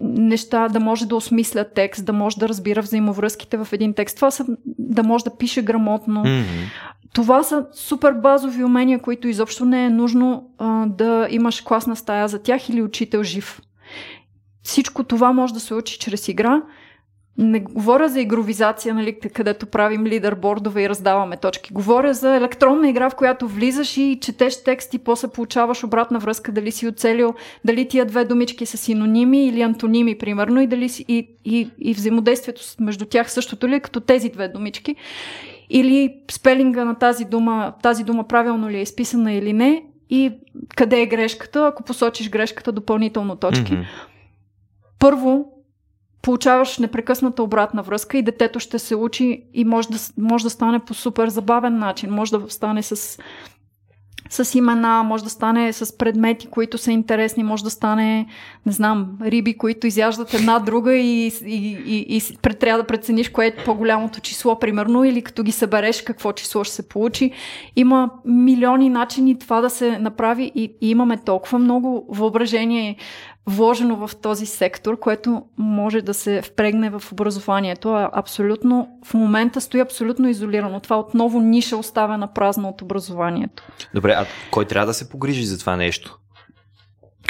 [0.00, 4.16] неща, да може да осмисля текст, да може да разбира взаимовръзките в един текст.
[4.16, 4.46] Това са
[4.78, 6.24] да може да пише грамотно.
[6.24, 6.44] Mm-hmm.
[7.12, 12.28] Това са супер базови умения, които изобщо не е нужно а, да имаш класна стая
[12.28, 13.60] за тях или учител жив.
[14.62, 16.62] Всичко това може да се учи чрез игра
[17.38, 21.72] не говоря за игровизация, нали, където правим лидербордове и раздаваме точки.
[21.72, 26.52] Говоря за електронна игра, в която влизаш и четеш текст и после получаваш обратна връзка
[26.52, 27.34] дали си оцелил,
[27.64, 31.94] дали тия две думички са синоними или антоними, примерно, и, дали си, и, и, и
[31.94, 34.96] взаимодействието между тях същото ли е като тези две думички.
[35.70, 40.32] Или спелинга на тази дума, тази дума правилно ли е изписана или не, и
[40.76, 43.72] къде е грешката, ако посочиш грешката, допълнително точки.
[43.72, 43.86] Mm-hmm.
[44.98, 45.52] Първо,
[46.22, 50.78] получаваш непрекъсната обратна връзка и детето ще се учи и може да, може да стане
[50.78, 52.10] по супер забавен начин.
[52.10, 53.18] Може да стане с,
[54.30, 58.26] с имена, може да стане с предмети, които са интересни, може да стане,
[58.66, 62.20] не знам, риби, които изяждат една друга и, и, и, и
[62.60, 66.74] трябва да прецениш кое е по-голямото число, примерно, или като ги събереш какво число ще
[66.74, 67.30] се получи.
[67.76, 72.96] Има милиони начини това да се направи и, и имаме толкова много въображение
[73.46, 77.94] вложено в този сектор, което може да се впрегне в образованието.
[77.94, 80.80] А абсолютно, в момента стои абсолютно изолирано.
[80.80, 83.62] Това отново ниша оставена празна от образованието.
[83.94, 86.18] Добре, а кой трябва да се погрижи за това нещо?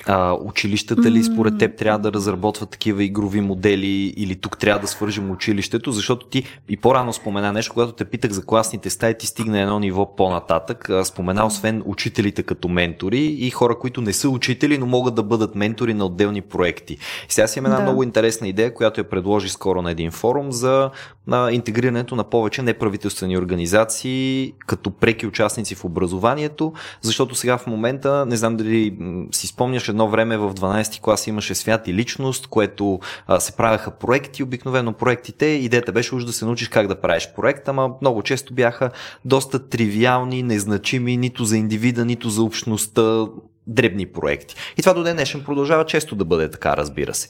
[0.08, 4.86] А, училищата ли според теб трябва да разработват такива игрови модели или тук трябва да
[4.86, 9.26] свържем училището, защото ти и по-рано спомена нещо, когато те питах за класните стаи, ти
[9.26, 10.90] стигна едно ниво по-нататък.
[11.04, 15.54] Спомена освен учителите като ментори и хора, които не са учители, но могат да бъдат
[15.54, 16.92] ментори на отделни проекти.
[17.28, 17.82] И сега си има една да.
[17.82, 20.90] много интересна идея, която я предложи скоро на един форум за
[21.26, 28.26] на интегрирането на повече неправителствени организации като преки участници в образованието, защото сега в момента,
[28.26, 28.96] не знам дали
[29.32, 33.90] си спомняш, едно време в 12 клас имаше свят и личност, което а, се правяха
[33.90, 38.22] проекти, обикновено проектите, идеята беше уж да се научиш как да правиш проект, ама много
[38.22, 38.90] често бяха
[39.24, 43.26] доста тривиални, незначими, нито за индивида, нито за общността,
[43.66, 44.54] дребни проекти.
[44.76, 47.28] И това до ден днешен продължава често да бъде така, разбира се.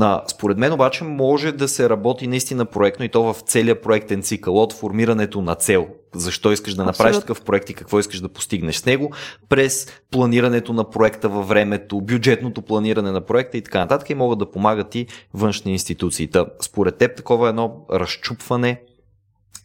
[0.00, 4.22] А, според мен обаче може да се работи наистина проектно и то в целия проектен
[4.22, 5.88] цикъл от формирането на цел.
[6.14, 7.34] Защо искаш да направиш Абсолютно.
[7.34, 9.12] такъв проект и какво искаш да постигнеш с него,
[9.48, 14.38] през планирането на проекта във времето, бюджетното планиране на проекта и така нататък и могат
[14.38, 16.26] да помагат и външни институции.
[16.26, 18.80] Та, според теб такова едно разчупване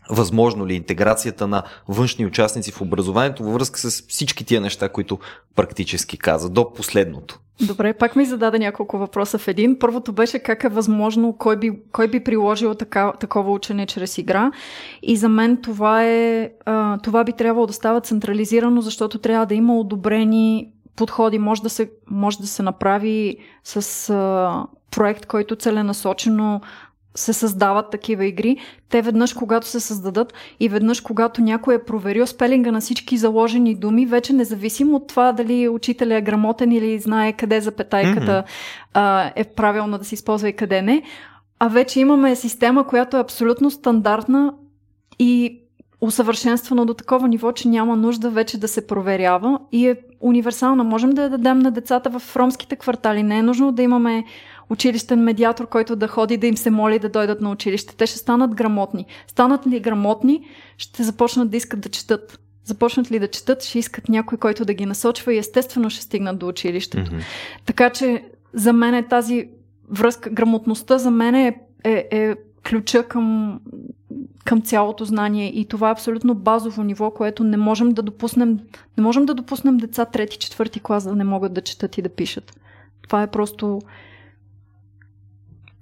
[0.09, 5.19] възможно ли интеграцията на външни участници в образованието във връзка с всички тия неща, които
[5.55, 7.39] практически каза, до последното?
[7.61, 9.79] Добре, пак ми зададе няколко въпроса в един.
[9.79, 14.51] Първото беше как е възможно, кой би, кой би приложил така, такова учене чрез игра.
[15.01, 16.51] И за мен това е,
[17.03, 21.39] това би трябвало да става централизирано, защото трябва да има одобрени подходи.
[21.39, 24.13] Може да се, може да се направи с
[24.91, 26.61] проект, който целенасочено
[27.15, 28.57] се създават такива игри,
[28.89, 33.75] те веднъж когато се създадат и веднъж когато някой е проверил спелинга на всички заложени
[33.75, 38.89] думи, вече независимо от това дали учителя е грамотен или знае къде запетайката mm-hmm.
[38.93, 41.03] а, е правилно да се използва и къде не,
[41.59, 44.53] а вече имаме система, която е абсолютно стандартна
[45.19, 45.59] и
[46.01, 50.83] усъвършенствана до такова ниво, че няма нужда вече да се проверява и е универсална.
[50.83, 53.23] Можем да я дадем на децата в ромските квартали.
[53.23, 54.23] Не е нужно да имаме
[54.69, 57.95] училищен медиатор, който да ходи да им се моли да дойдат на училище.
[57.95, 59.05] Те ще станат грамотни.
[59.27, 60.45] Станат ли грамотни,
[60.77, 62.39] ще започнат да искат да четат.
[62.65, 66.39] Започнат ли да четат, ще искат някой, който да ги насочва и естествено ще стигнат
[66.39, 67.11] до училището.
[67.11, 67.23] Mm-hmm.
[67.65, 69.49] Така че за мен е тази
[69.89, 72.35] връзка, грамотността за мен е, е, е
[72.69, 73.59] ключа към,
[74.45, 78.59] към цялото знание и това е абсолютно базово ниво, което не можем да допуснем,
[78.97, 82.09] не можем да допуснем деца трети, четвърти клас да не могат да четат и да
[82.09, 82.59] пишат.
[83.01, 83.81] Това е просто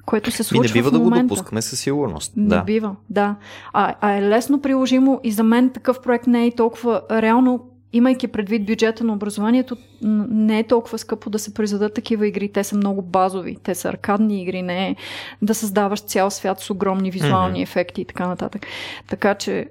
[0.05, 1.23] което се случва И не бива в да момента.
[1.23, 2.33] го допускаме със сигурност.
[2.37, 2.63] Не да.
[2.63, 3.35] бива, да.
[3.73, 8.27] А, а е лесно приложимо и за мен такъв проект не е толкова реално, имайки
[8.27, 12.51] предвид бюджета на образованието, не е толкова скъпо да се произведат такива игри.
[12.51, 13.57] Те са много базови.
[13.63, 14.95] Те са аркадни игри, не е
[15.41, 17.63] да създаваш цял свят с огромни визуални mm-hmm.
[17.63, 18.65] ефекти и така нататък.
[19.07, 19.67] Така че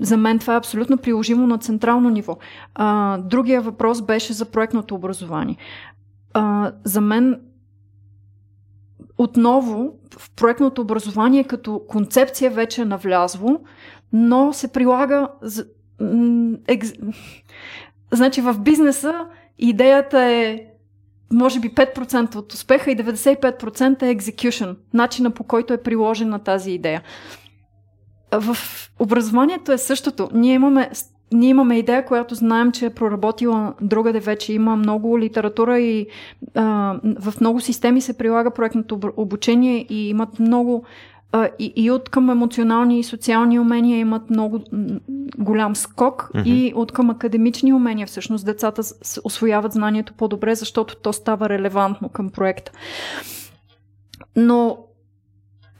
[0.00, 2.38] за мен това е абсолютно приложимо на централно ниво.
[2.74, 5.56] А, другия въпрос беше за проектното образование.
[6.34, 7.40] А, за мен
[9.18, 13.60] отново в проектното образование като концепция вече е навлязло,
[14.12, 15.28] но се прилага.
[16.68, 16.92] Екз...
[18.12, 19.26] Значи в бизнеса
[19.58, 20.64] идеята е
[21.32, 26.70] може би 5% от успеха и 95% е execution, начина по който е приложена тази
[26.70, 27.02] идея.
[28.32, 28.56] В
[28.98, 30.28] образованието е същото.
[30.32, 30.90] Ние имаме
[31.32, 34.52] ние имаме идея, която знаем, че е проработила другаде вече.
[34.52, 36.06] Има много литература и
[36.54, 40.84] а, в много системи се прилага проектното обучение и имат много
[41.32, 44.60] а, и, и от към емоционални и социални умения имат много
[45.38, 46.44] голям скок mm-hmm.
[46.44, 48.82] и от към академични умения всъщност децата
[49.24, 52.72] освояват знанието по-добре, защото то става релевантно към проекта.
[54.36, 54.78] Но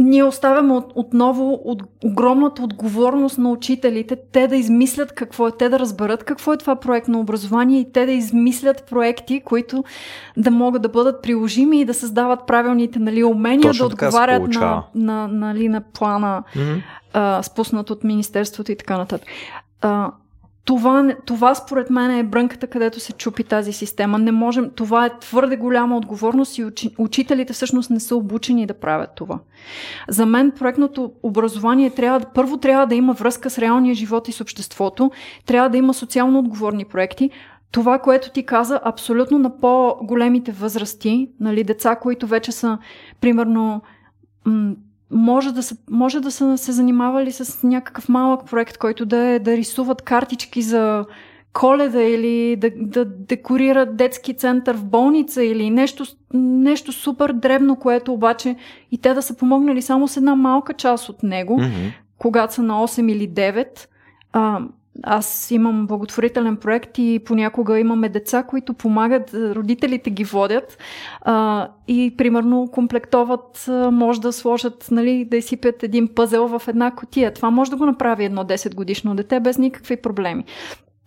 [0.01, 5.69] ние оставяме от, отново от огромната отговорност на учителите, те да измислят какво е, те
[5.69, 9.85] да разберат какво е това проект на образование и те да измислят проекти, които
[10.37, 14.85] да могат да бъдат приложими и да създават правилните нали, умения, Точно да отговарят на,
[14.95, 16.83] на, нали, на плана, mm-hmm.
[17.13, 19.29] а, спуснат от Министерството и така нататък.
[19.81, 20.11] А,
[20.69, 24.19] това, това според мен е брънката, където се чупи тази система.
[24.19, 28.75] Не можем, това е твърде голяма отговорност и учи, учителите всъщност не са обучени да
[28.75, 29.39] правят това.
[30.09, 34.41] За мен проектното образование трябва, първо трябва да има връзка с реалния живот и с
[34.41, 35.11] обществото,
[35.47, 37.31] трябва да има социално отговорни проекти,
[37.71, 42.79] това, което ти каза, абсолютно на по-големите възрасти, нали, деца, които вече са,
[43.21, 43.83] примерно,
[45.11, 49.39] може да, са, може да са се занимавали с някакъв малък проект, който да, е,
[49.39, 51.05] да рисуват картички за
[51.53, 56.05] коледа или да, да декорират детски център в болница или нещо,
[56.35, 58.57] нещо супер дребно, което обаче
[58.91, 61.93] и те да са помогнали само с една малка част от него, mm-hmm.
[62.19, 63.87] когато са на 8 или 9.
[64.33, 64.61] А,
[65.03, 70.79] аз имам благотворителен проект и понякога имаме деца, които помагат, родителите ги водят
[71.23, 77.35] а, и примерно комплектоват, може да сложат, нали, да изсипят един пъзел в една котия.
[77.35, 80.45] Това може да го направи едно 10 годишно дете без никакви проблеми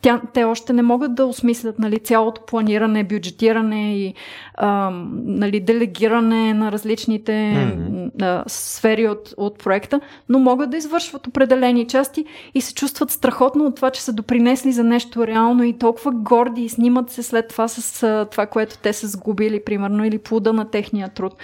[0.01, 4.13] тя, те още не могат да осмислят нали, цялото планиране, бюджетиране и
[4.53, 4.89] а,
[5.25, 8.21] нали, делегиране на различните mm-hmm.
[8.21, 9.99] а, сфери от, от проекта,
[10.29, 14.71] но могат да извършват определени части и се чувстват страхотно от това, че са допринесли
[14.71, 18.77] за нещо реално и толкова горди и снимат се след това с а, това, което
[18.77, 21.35] те са сгубили, примерно, или плуда на техния труд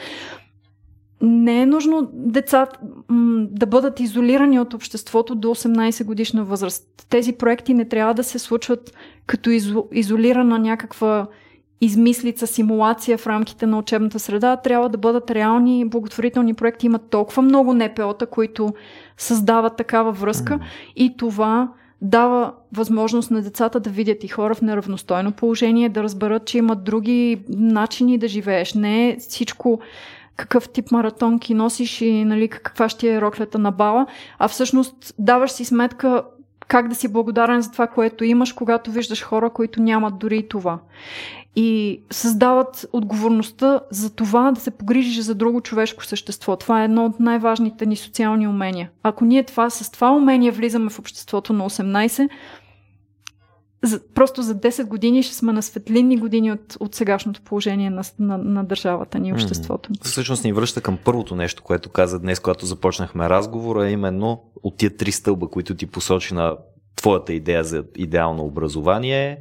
[1.22, 2.80] не е нужно децата
[3.40, 6.84] да бъдат изолирани от обществото до 18 годишна възраст.
[7.10, 8.94] Тези проекти не трябва да се случват
[9.26, 11.28] като изо, изолирана някаква
[11.82, 14.56] измислица, симулация в рамките на учебната среда.
[14.56, 16.86] Трябва да бъдат реални благотворителни проекти.
[16.86, 18.74] Има толкова много НПО-та, които
[19.18, 20.60] създават такава връзка
[20.96, 21.72] и това
[22.02, 26.84] дава възможност на децата да видят и хора в неравностойно положение, да разберат, че имат
[26.84, 28.74] други начини да живееш.
[28.74, 29.80] Не е всичко
[30.38, 34.06] какъв тип маратонки носиш и нали, каква ще е роклята на бала,
[34.40, 36.24] а всъщност даваш си сметка
[36.68, 40.80] как да си благодарен за това, което имаш, когато виждаш хора, които нямат дори това.
[41.56, 46.56] И създават отговорността за това да се погрижиш за друго човешко същество.
[46.56, 48.90] Това е едно от най-важните ни социални умения.
[49.04, 52.30] Ако ние това, с това умение влизаме в обществото на 18,
[53.88, 58.04] за, просто за 10 години ще сме на светлинни години от, от сегашното положение на,
[58.20, 59.90] на, на държавата ни и обществото.
[59.90, 60.04] Mm-hmm.
[60.04, 64.98] Всъщност ни връща към първото нещо, което каза днес, когато започнахме разговора, именно от тия
[64.98, 66.58] три стълба, които ти посочи на
[66.96, 69.38] твоята идея за идеално образование,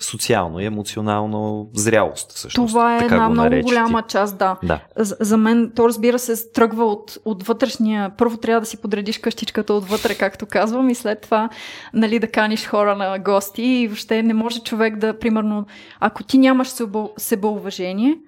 [0.00, 2.32] социално и емоционално зрялост.
[2.32, 2.70] Всъщност.
[2.70, 4.56] Това е една много голяма част, да.
[4.62, 4.80] да.
[4.96, 8.12] За, за мен то разбира се тръгва от, от вътрешния.
[8.18, 11.48] Първо трябва да си подредиш къщичката отвътре, както казвам, и след това
[11.94, 13.62] нали, да каниш хора на гости.
[13.62, 15.66] И въобще не може човек да, примерно,
[16.00, 16.68] ако ти нямаш
[17.16, 18.18] себеуважение,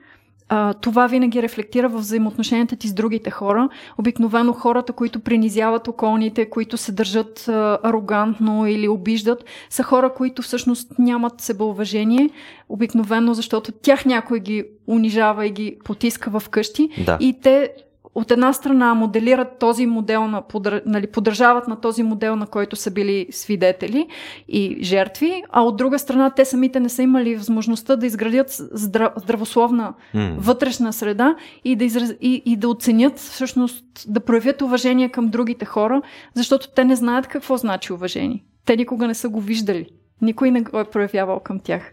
[0.48, 3.68] а, това винаги рефлектира в взаимоотношенията ти с другите хора.
[3.98, 10.42] Обикновено хората, които принизяват околните, които се държат а, арогантно или обиждат, са хора, които
[10.42, 12.30] всъщност нямат себеуважение.
[12.68, 16.88] Обикновено, защото тях някой ги унижава и ги потиска в къщи.
[17.06, 17.16] Да.
[17.20, 17.70] И те
[18.16, 20.42] от една страна моделират този модел, на,
[20.86, 24.06] нали, поддържават на този модел, на който са били свидетели
[24.48, 29.12] и жертви, а от друга страна те самите не са имали възможността да изградят здрав,
[29.16, 30.34] здравословна mm.
[30.38, 35.64] вътрешна среда и да, израз, и, и да оценят, всъщност да проявят уважение към другите
[35.64, 36.02] хора,
[36.34, 38.44] защото те не знаят какво значи уважение.
[38.64, 39.86] Те никога не са го виждали.
[40.22, 41.90] Никой не го е проявявал към тях.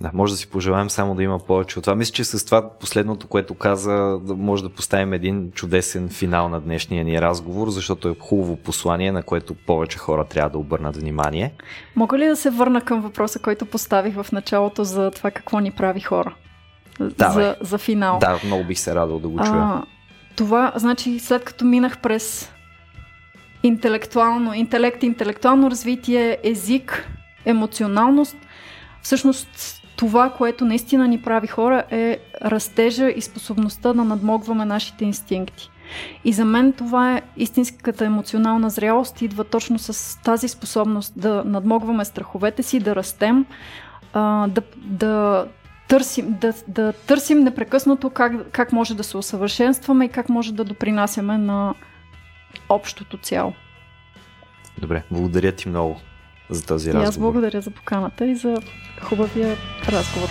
[0.00, 1.94] Да, може да си пожелаем само да има повече от това.
[1.94, 7.04] Мисля, че с това последното, което каза, може да поставим един чудесен финал на днешния
[7.04, 11.54] ни разговор, защото е хубаво послание, на което повече хора трябва да обърнат внимание.
[11.96, 15.70] Мога ли да се върна към въпроса, който поставих в началото за това какво ни
[15.70, 16.34] прави хора?
[17.00, 18.18] Да, за, за финал.
[18.18, 19.60] Да, много бих се радвал да го чуя.
[19.60, 19.82] А,
[20.36, 22.52] това, значи, след като минах през
[23.62, 27.08] интелектуално, интелект, интелектуално развитие, език,
[27.44, 28.36] емоционалност,
[29.02, 35.70] всъщност това, което наистина ни прави хора, е растежа и способността да надмогваме нашите инстинкти.
[36.24, 42.04] И за мен това е истинската емоционална зрялост, идва точно с тази способност да надмогваме
[42.04, 43.46] страховете си, да растем,
[44.14, 45.46] да, да
[45.88, 50.64] търсим, да, да търсим непрекъснато как, как може да се усъвършенстваме и как може да
[50.64, 51.74] допринасяме на
[52.68, 53.52] общото цяло.
[54.80, 56.00] Добре, благодаря ти много
[56.50, 57.04] за този разговор.
[57.04, 58.56] И аз благодаря за поканата и за
[59.02, 59.56] хубавия
[59.88, 60.28] разговор.